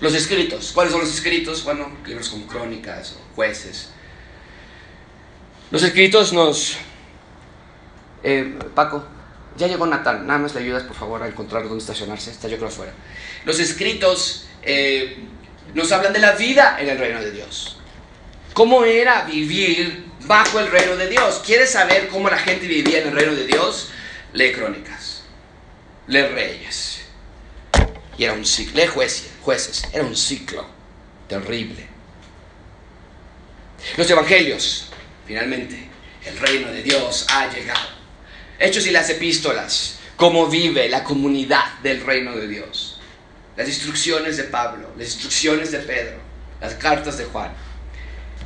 [0.00, 0.72] Los escritos.
[0.72, 1.64] ¿Cuáles son los escritos?
[1.64, 3.90] Bueno, libros como crónicas o jueces.
[5.70, 6.76] Los escritos nos...
[8.22, 9.04] Eh, Paco,
[9.56, 10.26] ya llegó Natal.
[10.26, 12.30] Nada más le ayudas, por favor, a encontrar dónde estacionarse.
[12.30, 12.92] Está yo creo afuera.
[13.44, 15.18] Los escritos eh,
[15.74, 17.78] nos hablan de la vida en el reino de Dios.
[18.52, 21.42] ¿Cómo era vivir bajo el reino de Dios?
[21.44, 23.90] ¿Quieres saber cómo la gente vivía en el reino de Dios?
[24.32, 25.22] Lee crónicas.
[26.06, 27.00] Lee reyes.
[28.18, 28.80] Y era un ciclo.
[28.80, 29.35] Lee jueces.
[29.46, 29.84] Jueces.
[29.92, 30.66] Era un ciclo
[31.28, 31.86] terrible.
[33.96, 34.88] Los evangelios.
[35.26, 35.88] Finalmente,
[36.24, 37.88] el reino de Dios ha llegado.
[38.58, 40.00] Hechos y las epístolas.
[40.16, 42.96] Cómo vive la comunidad del reino de Dios
[43.56, 46.18] las instrucciones de Pablo, las instrucciones de Pedro,
[46.60, 47.50] las cartas de Juan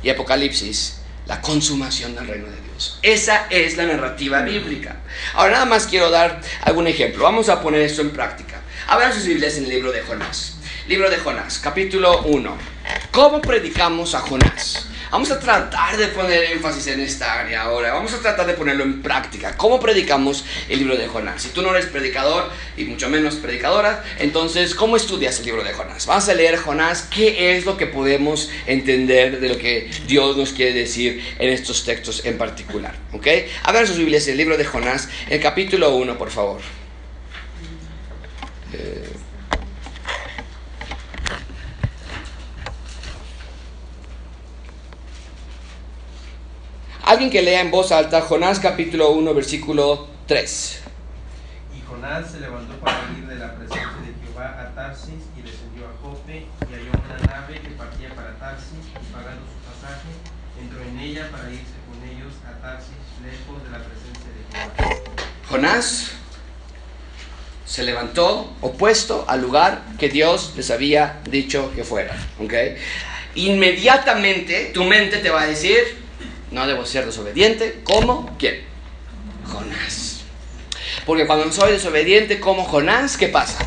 [0.01, 2.97] y Apocalipsis, la consumación del reino de Dios.
[3.01, 5.01] Esa es la narrativa bíblica.
[5.33, 7.23] Ahora nada más quiero dar algún ejemplo.
[7.23, 8.61] Vamos a poner esto en práctica.
[8.87, 10.55] Abran sus Biblias en el libro de Jonás.
[10.87, 12.57] Libro de Jonás, capítulo 1.
[13.11, 14.87] ¿Cómo predicamos a Jonás?
[15.11, 17.93] Vamos a tratar de poner énfasis en esta área ahora.
[17.93, 19.55] Vamos a tratar de ponerlo en práctica.
[19.55, 21.43] ¿Cómo predicamos el libro de Jonás?
[21.43, 25.71] Si tú no eres predicador y mucho menos predicadora, entonces, ¿cómo estudias el libro de
[25.71, 26.07] Jonás?
[26.07, 27.03] Vamos a leer Jonás.
[27.13, 31.85] ¿Qué es lo que podemos entender de lo que Dios nos quiere decir en estos
[31.85, 32.95] textos en particular?
[33.13, 33.27] ¿Ok?
[33.63, 36.80] A ver sus Biblias, el libro de Jonás, el capítulo 1, por favor.
[47.11, 50.79] Alguien que lea en voz alta Jonás capítulo 1 versículo 3.
[51.75, 55.87] Y Jonás se levantó para ir de la presencia de Jehová a Tarsis y descendió
[55.87, 60.07] a Jope y halló una nave que partía para Tarsis y pagando su pasaje
[60.61, 62.95] entró en ella para irse con ellos a Tarsis
[63.25, 65.01] lejos de la presencia de Jehová.
[65.49, 66.11] Jonás
[67.65, 72.15] se levantó opuesto al lugar que Dios les había dicho que fuera.
[72.39, 72.77] ¿okay?
[73.35, 76.00] Inmediatamente tu mente te va a decir,
[76.51, 78.61] no debo ser desobediente como quién?
[79.45, 80.21] Jonás.
[81.05, 83.65] Porque cuando soy desobediente como Jonás, ¿qué pasa?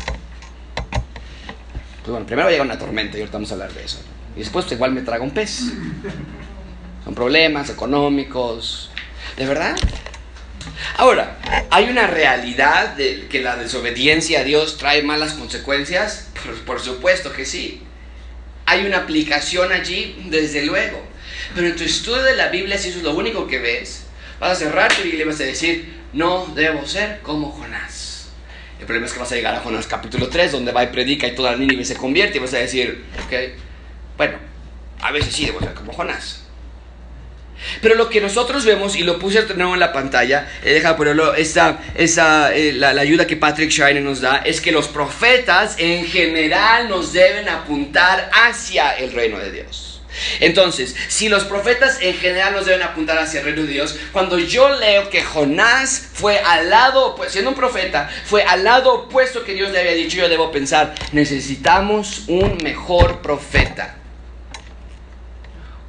[2.05, 3.99] Pues bueno, primero llega una tormenta y ahorita vamos a hablar de eso.
[4.35, 5.61] Y después igual me traga un pez.
[7.03, 8.91] Son problemas económicos.
[9.37, 9.75] ¿De verdad?
[10.97, 11.37] Ahora,
[11.71, 16.29] ¿hay una realidad de que la desobediencia a Dios trae malas consecuencias?
[16.43, 17.81] Por, por supuesto que sí.
[18.67, 21.14] Hay una aplicación allí, desde luego.
[21.53, 24.05] Pero en tu estudio de la Biblia, si eso es lo único que ves,
[24.39, 28.29] vas a cerrar tu Biblia y vas a decir, no debo ser como Jonás.
[28.79, 31.27] El problema es que vas a llegar a Jonás capítulo 3, donde va y predica
[31.27, 33.33] y toda Nínive se convierte y vas a decir, ok,
[34.17, 34.37] bueno,
[35.01, 36.45] a veces sí debo ser como Jonás.
[37.81, 40.95] Pero lo que nosotros vemos, y lo puse de nuevo en la pantalla, eh, deja
[40.97, 45.75] ponerlo, esa, eh, la, la, ayuda que Patrick Shiner nos da, es que los profetas
[45.79, 49.94] en general nos deben apuntar hacia el reino de Dios.
[50.39, 54.39] Entonces, si los profetas en general nos deben apuntar hacia el reino de Dios, cuando
[54.39, 59.43] yo leo que Jonás fue al lado, pues siendo un profeta, fue al lado opuesto
[59.43, 63.95] que Dios le había dicho, yo debo pensar, necesitamos un mejor profeta.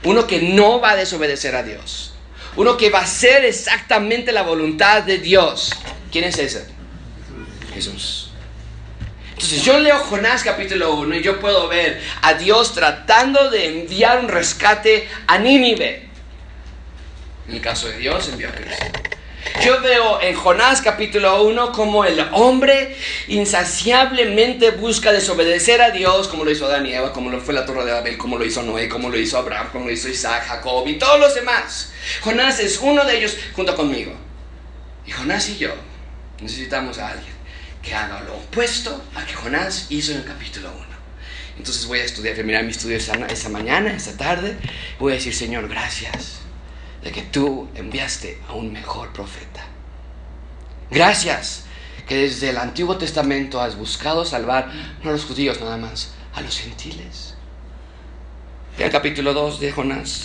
[0.04, 2.14] Uno que no va a desobedecer a Dios.
[2.56, 5.72] Uno que va a hacer exactamente la voluntad de Dios.
[6.10, 6.66] ¿Quién es ese?
[7.74, 8.25] Jesús.
[9.46, 14.18] Entonces yo leo Jonás capítulo 1 y yo puedo ver a Dios tratando de enviar
[14.18, 16.08] un rescate a Nínive.
[17.46, 18.86] En el caso de Dios envió a Cristo.
[19.64, 22.96] Yo veo en Jonás capítulo 1 como el hombre
[23.28, 27.84] insaciablemente busca desobedecer a Dios, como lo hizo Adán y como lo fue la torre
[27.84, 30.88] de Abel, como lo hizo Noé, como lo hizo Abraham, como lo hizo Isaac, Jacob
[30.88, 31.92] y todos los demás.
[32.20, 34.12] Jonás es uno de ellos junto conmigo.
[35.06, 35.72] Y Jonás y yo
[36.40, 37.35] necesitamos a alguien
[37.86, 40.86] que haga lo opuesto a que Jonás hizo en el capítulo 1.
[41.58, 44.56] Entonces voy a estudiar, terminar mi estudio esa, mañana, esa tarde.
[44.98, 46.40] Voy a decir, Señor, gracias
[47.04, 49.64] de que tú enviaste a un mejor profeta.
[50.90, 51.64] Gracias
[52.08, 54.72] que desde el Antiguo Testamento has buscado salvar
[55.04, 57.34] no a los judíos nada más, a los gentiles.
[58.78, 60.24] el capítulo 2 de Jonás.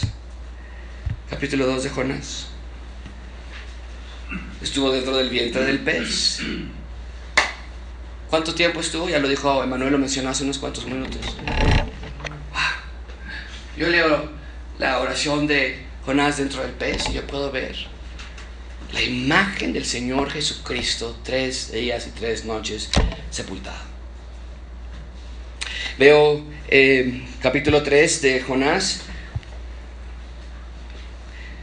[1.29, 2.47] Capítulo 2 de Jonás.
[4.63, 6.41] Estuvo dentro del vientre del pez
[8.31, 9.09] ¿Cuánto tiempo estuvo?
[9.09, 11.19] Ya lo dijo Emanuel, lo mencionó hace unos cuantos minutos.
[13.77, 14.29] Yo leo
[14.79, 17.75] la oración de Jonás dentro del pez y yo puedo ver
[18.93, 22.89] la imagen del Señor Jesucristo tres días y tres noches
[23.31, 23.83] sepultado.
[25.99, 29.01] Veo eh, capítulo 3 de Jonás.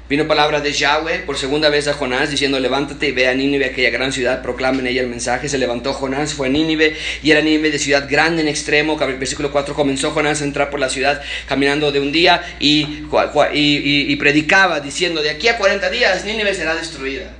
[0.08, 3.66] Vino palabra de Yahweh por segunda vez a Jonás diciendo, levántate y ve a Nínive,
[3.66, 5.50] aquella gran ciudad, proclama en ella el mensaje.
[5.50, 8.96] Se levantó Jonás, fue a Nínive y era Nínive de ciudad grande en extremo.
[8.96, 13.04] Versículo 4, comenzó Jonás a entrar por la ciudad caminando de un día y,
[13.52, 17.30] y, y predicaba diciendo, de aquí a 40 días Nínive será destruida.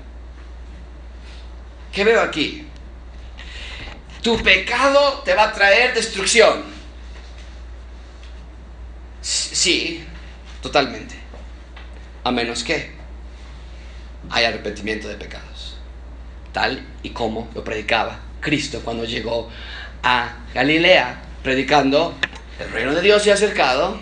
[1.90, 2.66] ¿Qué veo aquí?
[4.20, 6.64] Tu pecado te va a traer destrucción.
[9.22, 10.04] Sí,
[10.60, 11.27] totalmente
[12.28, 12.90] a menos que
[14.30, 15.76] haya arrepentimiento de pecados,
[16.52, 19.48] tal y como lo predicaba Cristo cuando llegó
[20.02, 22.14] a Galilea, predicando,
[22.60, 23.98] el reino de Dios se ha acercado,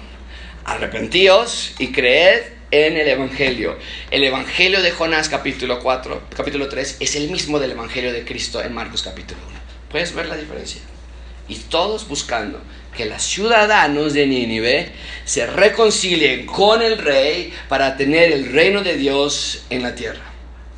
[0.65, 3.79] arrepentíos y creed en el Evangelio.
[4.11, 8.61] El Evangelio de Jonás capítulo 4, capítulo 3 es el mismo del Evangelio de Cristo
[8.63, 9.59] en Marcos capítulo 1.
[9.91, 10.83] ¿Puedes ver la diferencia?
[11.49, 12.61] Y todos buscando
[12.97, 14.93] que los ciudadanos de Nínive
[15.25, 20.25] se reconcilien con el rey para tener el reino de Dios en la tierra.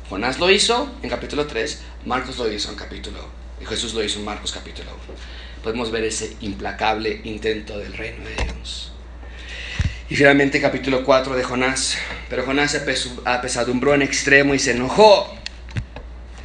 [0.09, 3.19] Jonás lo hizo en capítulo 3, Marcos lo hizo en capítulo,
[3.61, 5.17] y Jesús lo hizo en Marcos capítulo 1.
[5.63, 8.91] Podemos ver ese implacable intento del reino de Dios.
[10.09, 11.97] Y finalmente capítulo 4 de Jonás.
[12.29, 12.83] Pero Jonás se
[13.25, 15.31] apesadumbró en extremo y se enojó.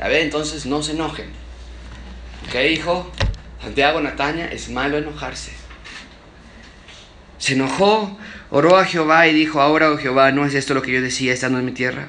[0.01, 1.29] A ver, entonces no se enojen.
[2.53, 3.11] ¿Qué dijo?
[3.62, 5.63] Santiago, Nataña, es malo enojarse.
[7.39, 8.18] Se enojó,
[8.51, 11.32] oró a Jehová y dijo, ahora, oh Jehová, ¿no es esto lo que yo decía
[11.32, 12.09] estando en mi tierra?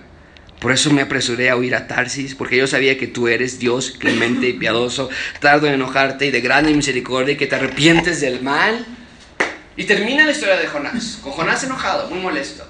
[0.60, 3.92] Por eso me apresuré a huir a Tarsis, porque yo sabía que tú eres Dios
[4.00, 5.10] clemente y piadoso,
[5.40, 8.86] tardo en enojarte y de grande misericordia y que te arrepientes del mal.
[9.78, 12.66] Y termina la historia de Jonás, con Jonás enojado, muy molesto.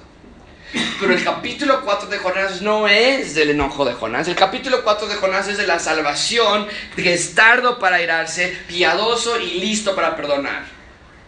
[1.00, 4.26] Pero el capítulo 4 de Jonás no es del enojo de Jonás.
[4.28, 9.40] El capítulo 4 de Jonás es de la salvación, que es tardo para irarse, piadoso
[9.40, 10.75] y listo para perdonar.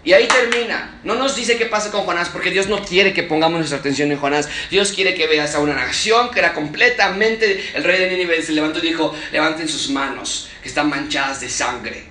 [0.05, 1.01] Y ahí termina.
[1.05, 4.11] No nos dice qué pasa con Jonás, porque Dios no quiere que pongamos nuestra atención
[4.13, 4.49] en Jonás.
[4.71, 7.73] Dios quiere que veas a una nación que era completamente...
[7.75, 11.49] El rey de Nínive se levantó y dijo, levanten sus manos, que están manchadas de
[11.49, 12.05] sangre.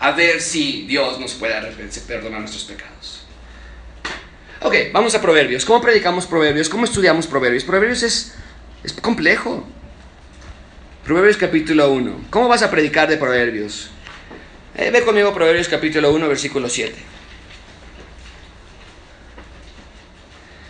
[0.00, 1.54] A ver si Dios nos puede
[2.06, 3.24] perdonar nuestros pecados.
[4.60, 5.64] Ok, vamos a Proverbios.
[5.64, 6.68] ¿Cómo predicamos Proverbios?
[6.68, 7.64] ¿Cómo estudiamos Proverbios?
[7.64, 8.34] Proverbios es,
[8.82, 9.64] es complejo.
[11.04, 12.26] Proverbios capítulo 1.
[12.30, 13.90] ¿Cómo vas a predicar de Proverbios?
[14.74, 16.94] Eh, ve conmigo Proverbios capítulo 1, versículo 7.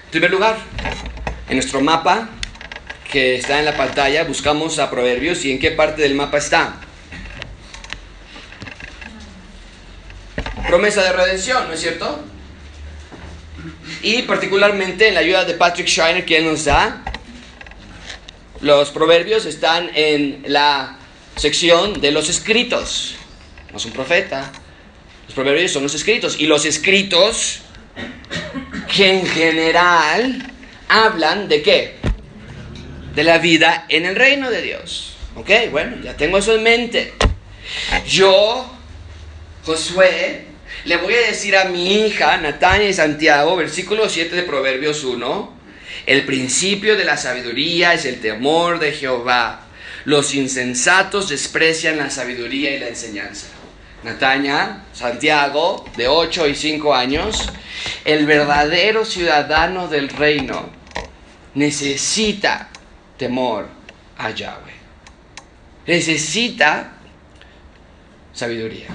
[0.05, 0.57] En primer lugar,
[1.49, 2.29] en nuestro mapa
[3.11, 6.81] que está en la pantalla, buscamos a Proverbios y en qué parte del mapa está.
[10.67, 12.25] Promesa de redención, ¿no es cierto?
[14.03, 17.05] Y particularmente en la ayuda de Patrick Shiner que nos da,
[18.61, 20.99] los proverbios están en la
[21.37, 23.17] sección de los escritos
[23.73, 24.53] no es un profeta.
[25.27, 26.39] Los proverbios son los escritos.
[26.39, 27.61] Y los escritos,
[28.95, 30.53] que en general
[30.89, 31.97] hablan de qué?
[33.15, 35.17] De la vida en el reino de Dios.
[35.35, 37.15] Ok, bueno, ya tengo eso en mente.
[38.07, 38.71] Yo,
[39.65, 40.45] Josué,
[40.85, 45.63] le voy a decir a mi hija, Natania y Santiago, versículo 7 de Proverbios 1,
[46.07, 49.67] el principio de la sabiduría es el temor de Jehová.
[50.05, 53.47] Los insensatos desprecian la sabiduría y la enseñanza.
[54.03, 57.49] Nataña, Santiago, de 8 y 5 años,
[58.05, 60.71] el verdadero ciudadano del reino
[61.55, 62.69] necesita
[63.17, 63.69] temor
[64.19, 64.75] a Yahweh.
[65.87, 66.95] Necesita
[68.33, 68.89] sabiduría.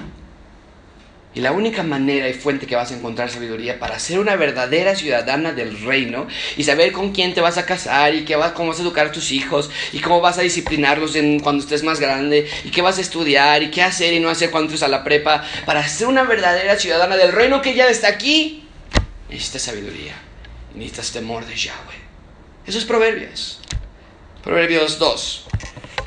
[1.38, 4.96] Y la única manera y fuente que vas a encontrar sabiduría para ser una verdadera
[4.96, 6.26] ciudadana del reino
[6.56, 9.06] y saber con quién te vas a casar y qué vas, cómo vas a educar
[9.06, 12.98] a tus hijos y cómo vas a disciplinarlos cuando estés más grande y qué vas
[12.98, 16.08] a estudiar y qué hacer y no hacer cuando entres a la prepa, para ser
[16.08, 18.64] una verdadera ciudadana del reino que ya está aquí,
[19.30, 20.16] necesitas sabiduría,
[20.74, 21.98] necesitas temor de Yahweh.
[22.66, 23.60] Eso es Proverbios.
[24.42, 25.46] Proverbios 2.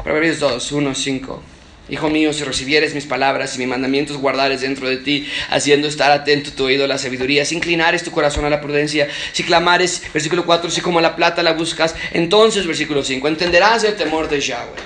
[0.04, 1.44] Proverbios 2, 1, 5.
[1.90, 6.12] Hijo mío, si recibieres mis palabras y mis mandamientos guardares dentro de ti, haciendo estar
[6.12, 10.04] atento tu oído a la sabiduría, si inclinares tu corazón a la prudencia, si clamares,
[10.14, 14.40] versículo 4, si como la plata la buscas, entonces, versículo 5, entenderás el temor de
[14.40, 14.80] Yahweh,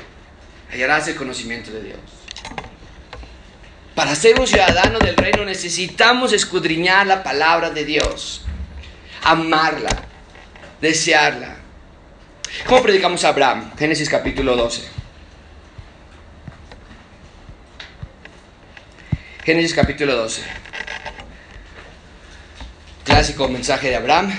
[0.72, 2.00] hallarás el conocimiento de Dios.
[3.94, 8.42] Para ser un ciudadano del reino necesitamos escudriñar la palabra de Dios,
[9.24, 9.90] amarla,
[10.82, 11.58] desearla.
[12.66, 13.72] ¿Cómo predicamos a Abraham?
[13.78, 15.05] Génesis capítulo 12.
[19.46, 20.42] Génesis capítulo 12.
[23.04, 24.34] Clásico mensaje de Abraham.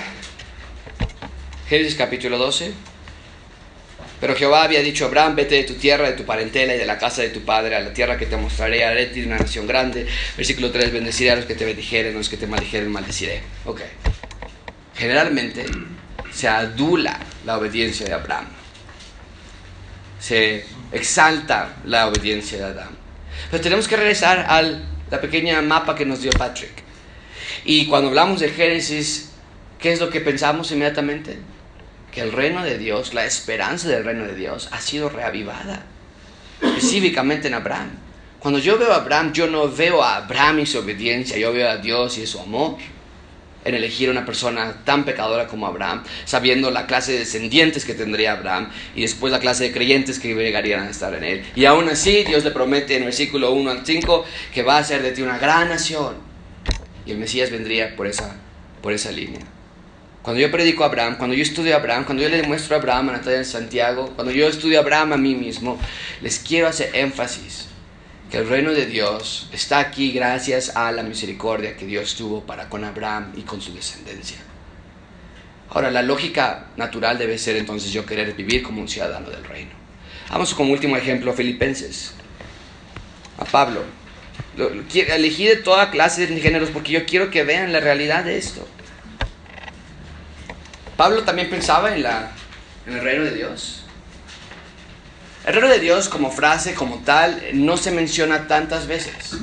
[1.68, 2.72] Génesis capítulo 12.
[4.20, 6.86] Pero Jehová había dicho a Abraham, vete de tu tierra, de tu parentela y de
[6.86, 9.68] la casa de tu padre a la tierra que te mostraré, haré de una nación
[9.68, 10.08] grande.
[10.36, 13.42] Versículo 3, bendeciré a los que te bendijeren, a los que te maldijeren, maldeciré.
[13.64, 13.82] Ok.
[14.96, 15.66] Generalmente
[16.32, 18.46] se adula la obediencia de Abraham.
[20.18, 22.98] Se exalta la obediencia de Adán.
[23.52, 26.82] Pero tenemos que regresar a la pequeña mapa que nos dio Patrick.
[27.64, 29.30] Y cuando hablamos de Génesis,
[29.78, 31.38] ¿qué es lo que pensamos inmediatamente?
[32.12, 35.84] Que el reino de Dios, la esperanza del reino de Dios, ha sido reavivada.
[36.60, 37.90] Específicamente en Abraham.
[38.40, 41.68] Cuando yo veo a Abraham, yo no veo a Abraham y su obediencia, yo veo
[41.68, 42.76] a Dios y su amor
[43.66, 48.32] en elegir una persona tan pecadora como Abraham, sabiendo la clase de descendientes que tendría
[48.32, 51.44] Abraham y después la clase de creyentes que llegarían a estar en él.
[51.54, 55.02] Y aún así Dios le promete en versículo 1 al 5 que va a hacer
[55.02, 56.14] de ti una gran nación.
[57.04, 58.36] Y el Mesías vendría por esa,
[58.82, 59.40] por esa línea.
[60.22, 62.80] Cuando yo predico a Abraham, cuando yo estudio a Abraham, cuando yo le demuestro a
[62.80, 65.78] Abraham a Natalia en Santiago, cuando yo estudio a Abraham a mí mismo,
[66.20, 67.68] les quiero hacer énfasis
[68.30, 72.68] que el reino de Dios está aquí gracias a la misericordia que Dios tuvo para
[72.68, 74.38] con Abraham y con su descendencia.
[75.70, 79.72] Ahora, la lógica natural debe ser entonces yo querer vivir como un ciudadano del reino.
[80.30, 82.14] Vamos como último ejemplo Filipenses.
[83.38, 83.82] A Pablo.
[84.56, 88.66] elegí de toda clase de géneros porque yo quiero que vean la realidad de esto.
[90.96, 92.32] Pablo también pensaba en, la,
[92.86, 93.85] en el reino de Dios.
[95.46, 99.36] El reino de Dios como frase, como tal, no se menciona tantas veces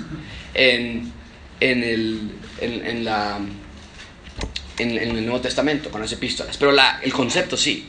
[0.53, 1.13] en,
[1.61, 2.29] el,
[2.59, 3.39] en, la,
[4.77, 7.87] en, el Nuevo Testamento, con las epístolas, pero el concepto sí.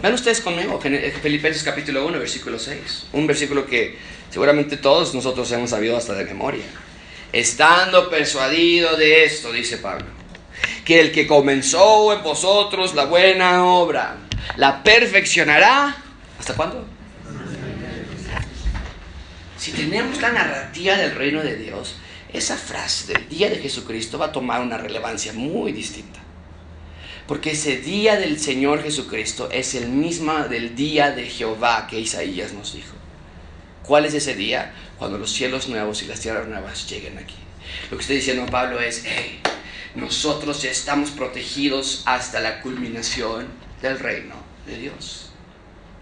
[0.00, 0.80] Vean ustedes conmigo,
[1.22, 3.98] Filipenses capítulo 1, versículo 6, un versículo que
[4.30, 6.64] seguramente todos nosotros hemos sabido hasta de memoria.
[7.30, 10.06] Estando persuadido de esto, dice Pablo,
[10.82, 14.16] que el que comenzó en vosotros la buena obra,
[14.56, 15.94] la perfeccionará.
[16.38, 16.93] ¿Hasta cuándo?
[19.64, 21.94] Si tenemos la narrativa del reino de Dios,
[22.30, 26.20] esa frase del día de Jesucristo va a tomar una relevancia muy distinta.
[27.26, 32.52] Porque ese día del Señor Jesucristo es el mismo del día de Jehová que Isaías
[32.52, 32.92] nos dijo.
[33.84, 34.74] ¿Cuál es ese día?
[34.98, 37.36] Cuando los cielos nuevos y las tierras nuevas lleguen aquí.
[37.90, 39.06] Lo que está diciendo Pablo es,
[39.94, 43.46] nosotros ya estamos protegidos hasta la culminación
[43.80, 44.34] del reino
[44.66, 45.30] de Dios.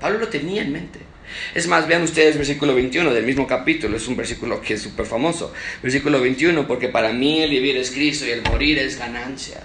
[0.01, 1.12] Pablo lo tenía en mente.
[1.55, 5.07] Es más, vean ustedes versículo 21 del mismo capítulo, es un versículo que es súper
[5.07, 5.53] famoso.
[5.83, 9.63] Versículo 21, porque para mí el vivir es Cristo y el morir es ganancia.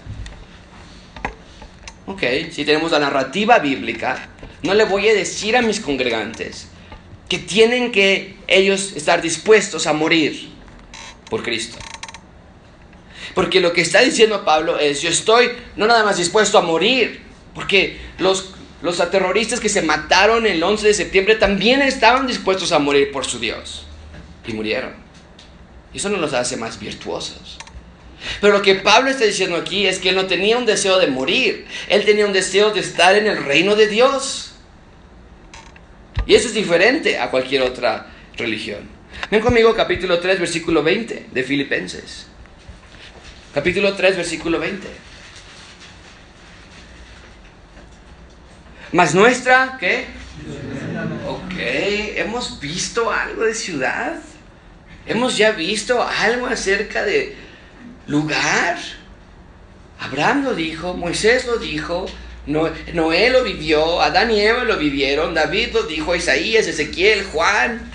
[2.06, 4.30] Ok, si tenemos la narrativa bíblica,
[4.64, 6.68] no le voy a decir a mis congregantes
[7.30, 10.50] que tienen que ellos estar dispuestos a morir
[11.30, 11.78] por Cristo.
[13.34, 17.22] Porque lo que está diciendo Pablo es, yo estoy no nada más dispuesto a morir,
[17.54, 22.80] porque los los terroristas que se mataron el 11 de septiembre también estaban dispuestos a
[22.80, 23.86] morir por su Dios.
[24.46, 24.94] Y murieron.
[25.94, 27.58] Eso no los hace más virtuosos.
[28.42, 31.08] Pero lo que Pablo está diciendo aquí es que él no tenía un deseo de
[31.08, 31.66] morir.
[31.88, 34.54] Él tenía un deseo de estar en el reino de Dios.
[36.26, 38.90] Y eso es diferente a cualquier otra religión.
[39.32, 42.28] Ven conmigo capítulo 3, versículo 20 de Filipenses.
[43.54, 44.88] Capítulo 3, versículo 20.
[48.92, 50.06] Más nuestra, ¿qué?
[51.28, 54.16] Ok, hemos visto algo de ciudad.
[55.06, 57.36] Hemos ya visto algo acerca de
[58.08, 58.78] lugar.
[60.00, 62.06] Abraham lo dijo, Moisés lo dijo,
[62.46, 67.92] Noé lo vivió, Adán y Eva lo vivieron, David lo dijo, Isaías, Ezequiel, Juan.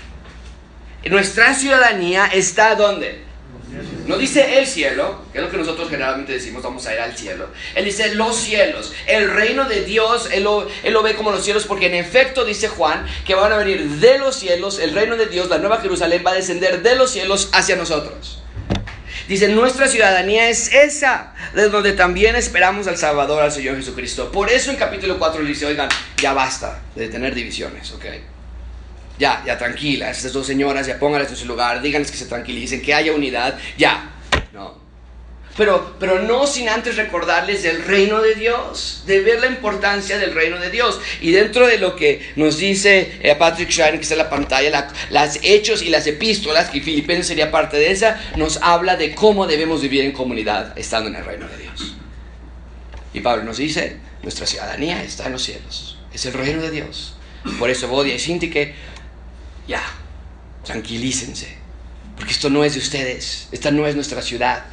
[1.09, 3.23] Nuestra ciudadanía está donde?
[4.07, 7.17] No dice el cielo, que es lo que nosotros generalmente decimos, vamos a ir al
[7.17, 7.47] cielo.
[7.73, 8.93] Él dice los cielos.
[9.07, 12.43] El reino de Dios, él lo, él lo, ve como los cielos, porque en efecto
[12.43, 15.79] dice Juan que van a venir de los cielos, el reino de Dios, la nueva
[15.79, 18.43] Jerusalén va a descender de los cielos hacia nosotros.
[19.27, 24.31] Dice, nuestra ciudadanía es esa, de donde también esperamos al Salvador, al Señor Jesucristo.
[24.31, 25.87] Por eso en capítulo 4 dice, oigan,
[26.21, 28.05] ya basta de tener divisiones, ¿ok?
[29.23, 32.81] Ya, ya tranquila, estas dos señoras, ya pónganlas en su lugar, díganles que se tranquilicen,
[32.81, 34.11] que haya unidad, ya.
[34.51, 34.77] No.
[35.55, 40.33] Pero, pero no sin antes recordarles del reino de Dios, de ver la importancia del
[40.33, 40.99] reino de Dios.
[41.21, 44.89] Y dentro de lo que nos dice eh, Patrick Shine, que está en la pantalla,
[45.09, 49.47] las hechos y las epístolas, que Filipenses sería parte de esa, nos habla de cómo
[49.47, 51.95] debemos vivir en comunidad estando en el reino de Dios.
[53.13, 57.15] Y Pablo nos dice, nuestra ciudadanía está en los cielos, es el reino de Dios.
[57.59, 58.73] Por eso Bodia y Sintique
[59.67, 59.81] ya,
[60.63, 61.57] tranquilícense,
[62.15, 64.63] porque esto no es de ustedes, esta no es nuestra ciudad.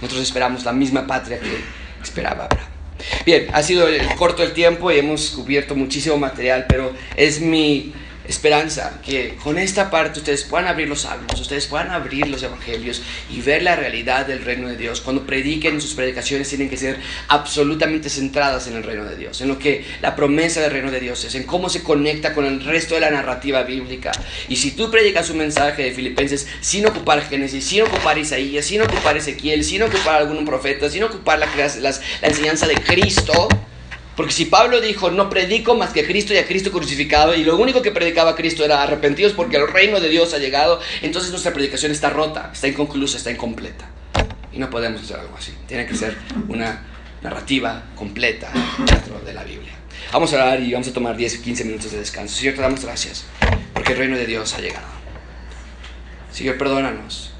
[0.00, 1.60] Nosotros esperamos la misma patria que
[2.02, 2.68] esperaba Abraham.
[3.24, 3.86] Bien, ha sido
[4.16, 7.92] corto el tiempo y hemos cubierto muchísimo material, pero es mi,
[8.26, 13.02] esperanza que con esta parte ustedes puedan abrir los salmos, ustedes puedan abrir los evangelios
[13.30, 15.00] y ver la realidad del reino de Dios.
[15.00, 16.98] Cuando prediquen, sus predicaciones tienen que ser
[17.28, 21.00] absolutamente centradas en el reino de Dios, en lo que la promesa del reino de
[21.00, 24.12] Dios es, en cómo se conecta con el resto de la narrativa bíblica.
[24.48, 28.82] Y si tú predicas un mensaje de Filipenses sin ocupar Génesis, sin ocupar Isaías, sin
[28.82, 31.46] ocupar Ezequiel, sin ocupar algún profeta, sin ocupar la,
[31.80, 33.48] la enseñanza de Cristo,
[34.20, 37.42] porque si Pablo dijo, no predico más que a Cristo y a Cristo crucificado, y
[37.42, 41.30] lo único que predicaba Cristo era arrepentidos porque el reino de Dios ha llegado, entonces
[41.30, 43.88] nuestra predicación está rota, está inconclusa, está incompleta.
[44.52, 45.54] Y no podemos hacer algo así.
[45.66, 46.18] Tiene que ser
[46.48, 46.84] una
[47.22, 48.52] narrativa completa
[48.84, 49.72] dentro de la Biblia.
[50.12, 52.36] Vamos a orar y vamos a tomar 10 15 minutos de descanso.
[52.36, 53.24] Señor, te damos gracias
[53.72, 54.88] porque el reino de Dios ha llegado.
[56.30, 57.32] Señor, perdónanos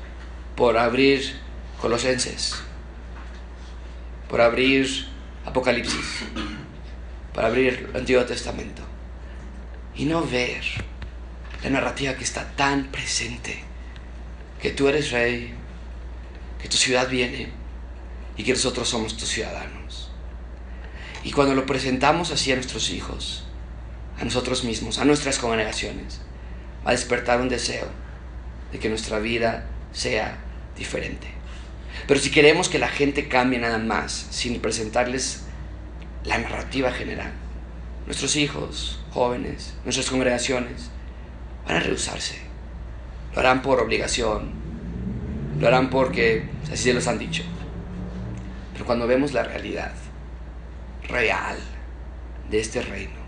[0.56, 1.34] por abrir
[1.78, 2.54] Colosenses,
[4.30, 5.10] por abrir
[5.44, 6.24] Apocalipsis
[7.40, 8.82] para abrir el Antiguo Testamento
[9.96, 10.62] y no ver
[11.64, 13.64] la narrativa que está tan presente,
[14.60, 15.54] que tú eres rey,
[16.60, 17.48] que tu ciudad viene
[18.36, 20.10] y que nosotros somos tus ciudadanos.
[21.24, 23.46] Y cuando lo presentamos así a nuestros hijos,
[24.20, 26.20] a nosotros mismos, a nuestras congregaciones,
[26.84, 27.88] va a despertar un deseo
[28.70, 30.36] de que nuestra vida sea
[30.76, 31.28] diferente.
[32.06, 35.44] Pero si queremos que la gente cambie nada más, sin presentarles
[36.24, 37.32] la narrativa general.
[38.06, 40.90] Nuestros hijos, jóvenes, nuestras congregaciones
[41.66, 42.38] van a rehusarse.
[43.34, 44.50] Lo harán por obligación,
[45.58, 47.44] lo harán porque así se los han dicho.
[48.72, 49.92] Pero cuando vemos la realidad
[51.08, 51.56] real
[52.50, 53.20] de este reino,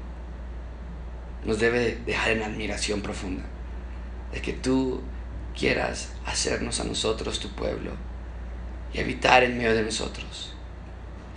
[1.45, 3.45] nos debe dejar en admiración profunda
[4.33, 5.03] de que tú
[5.57, 7.93] quieras hacernos a nosotros tu pueblo
[8.93, 10.55] y habitar en medio de nosotros.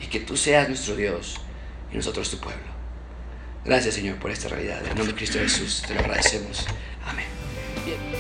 [0.02, 1.40] Y que tú seas nuestro Dios
[1.96, 2.64] nosotros tu pueblo.
[3.64, 4.80] Gracias Señor por esta realidad.
[4.80, 6.66] En el nombre de Cristo Jesús te lo agradecemos.
[7.06, 8.15] Amén.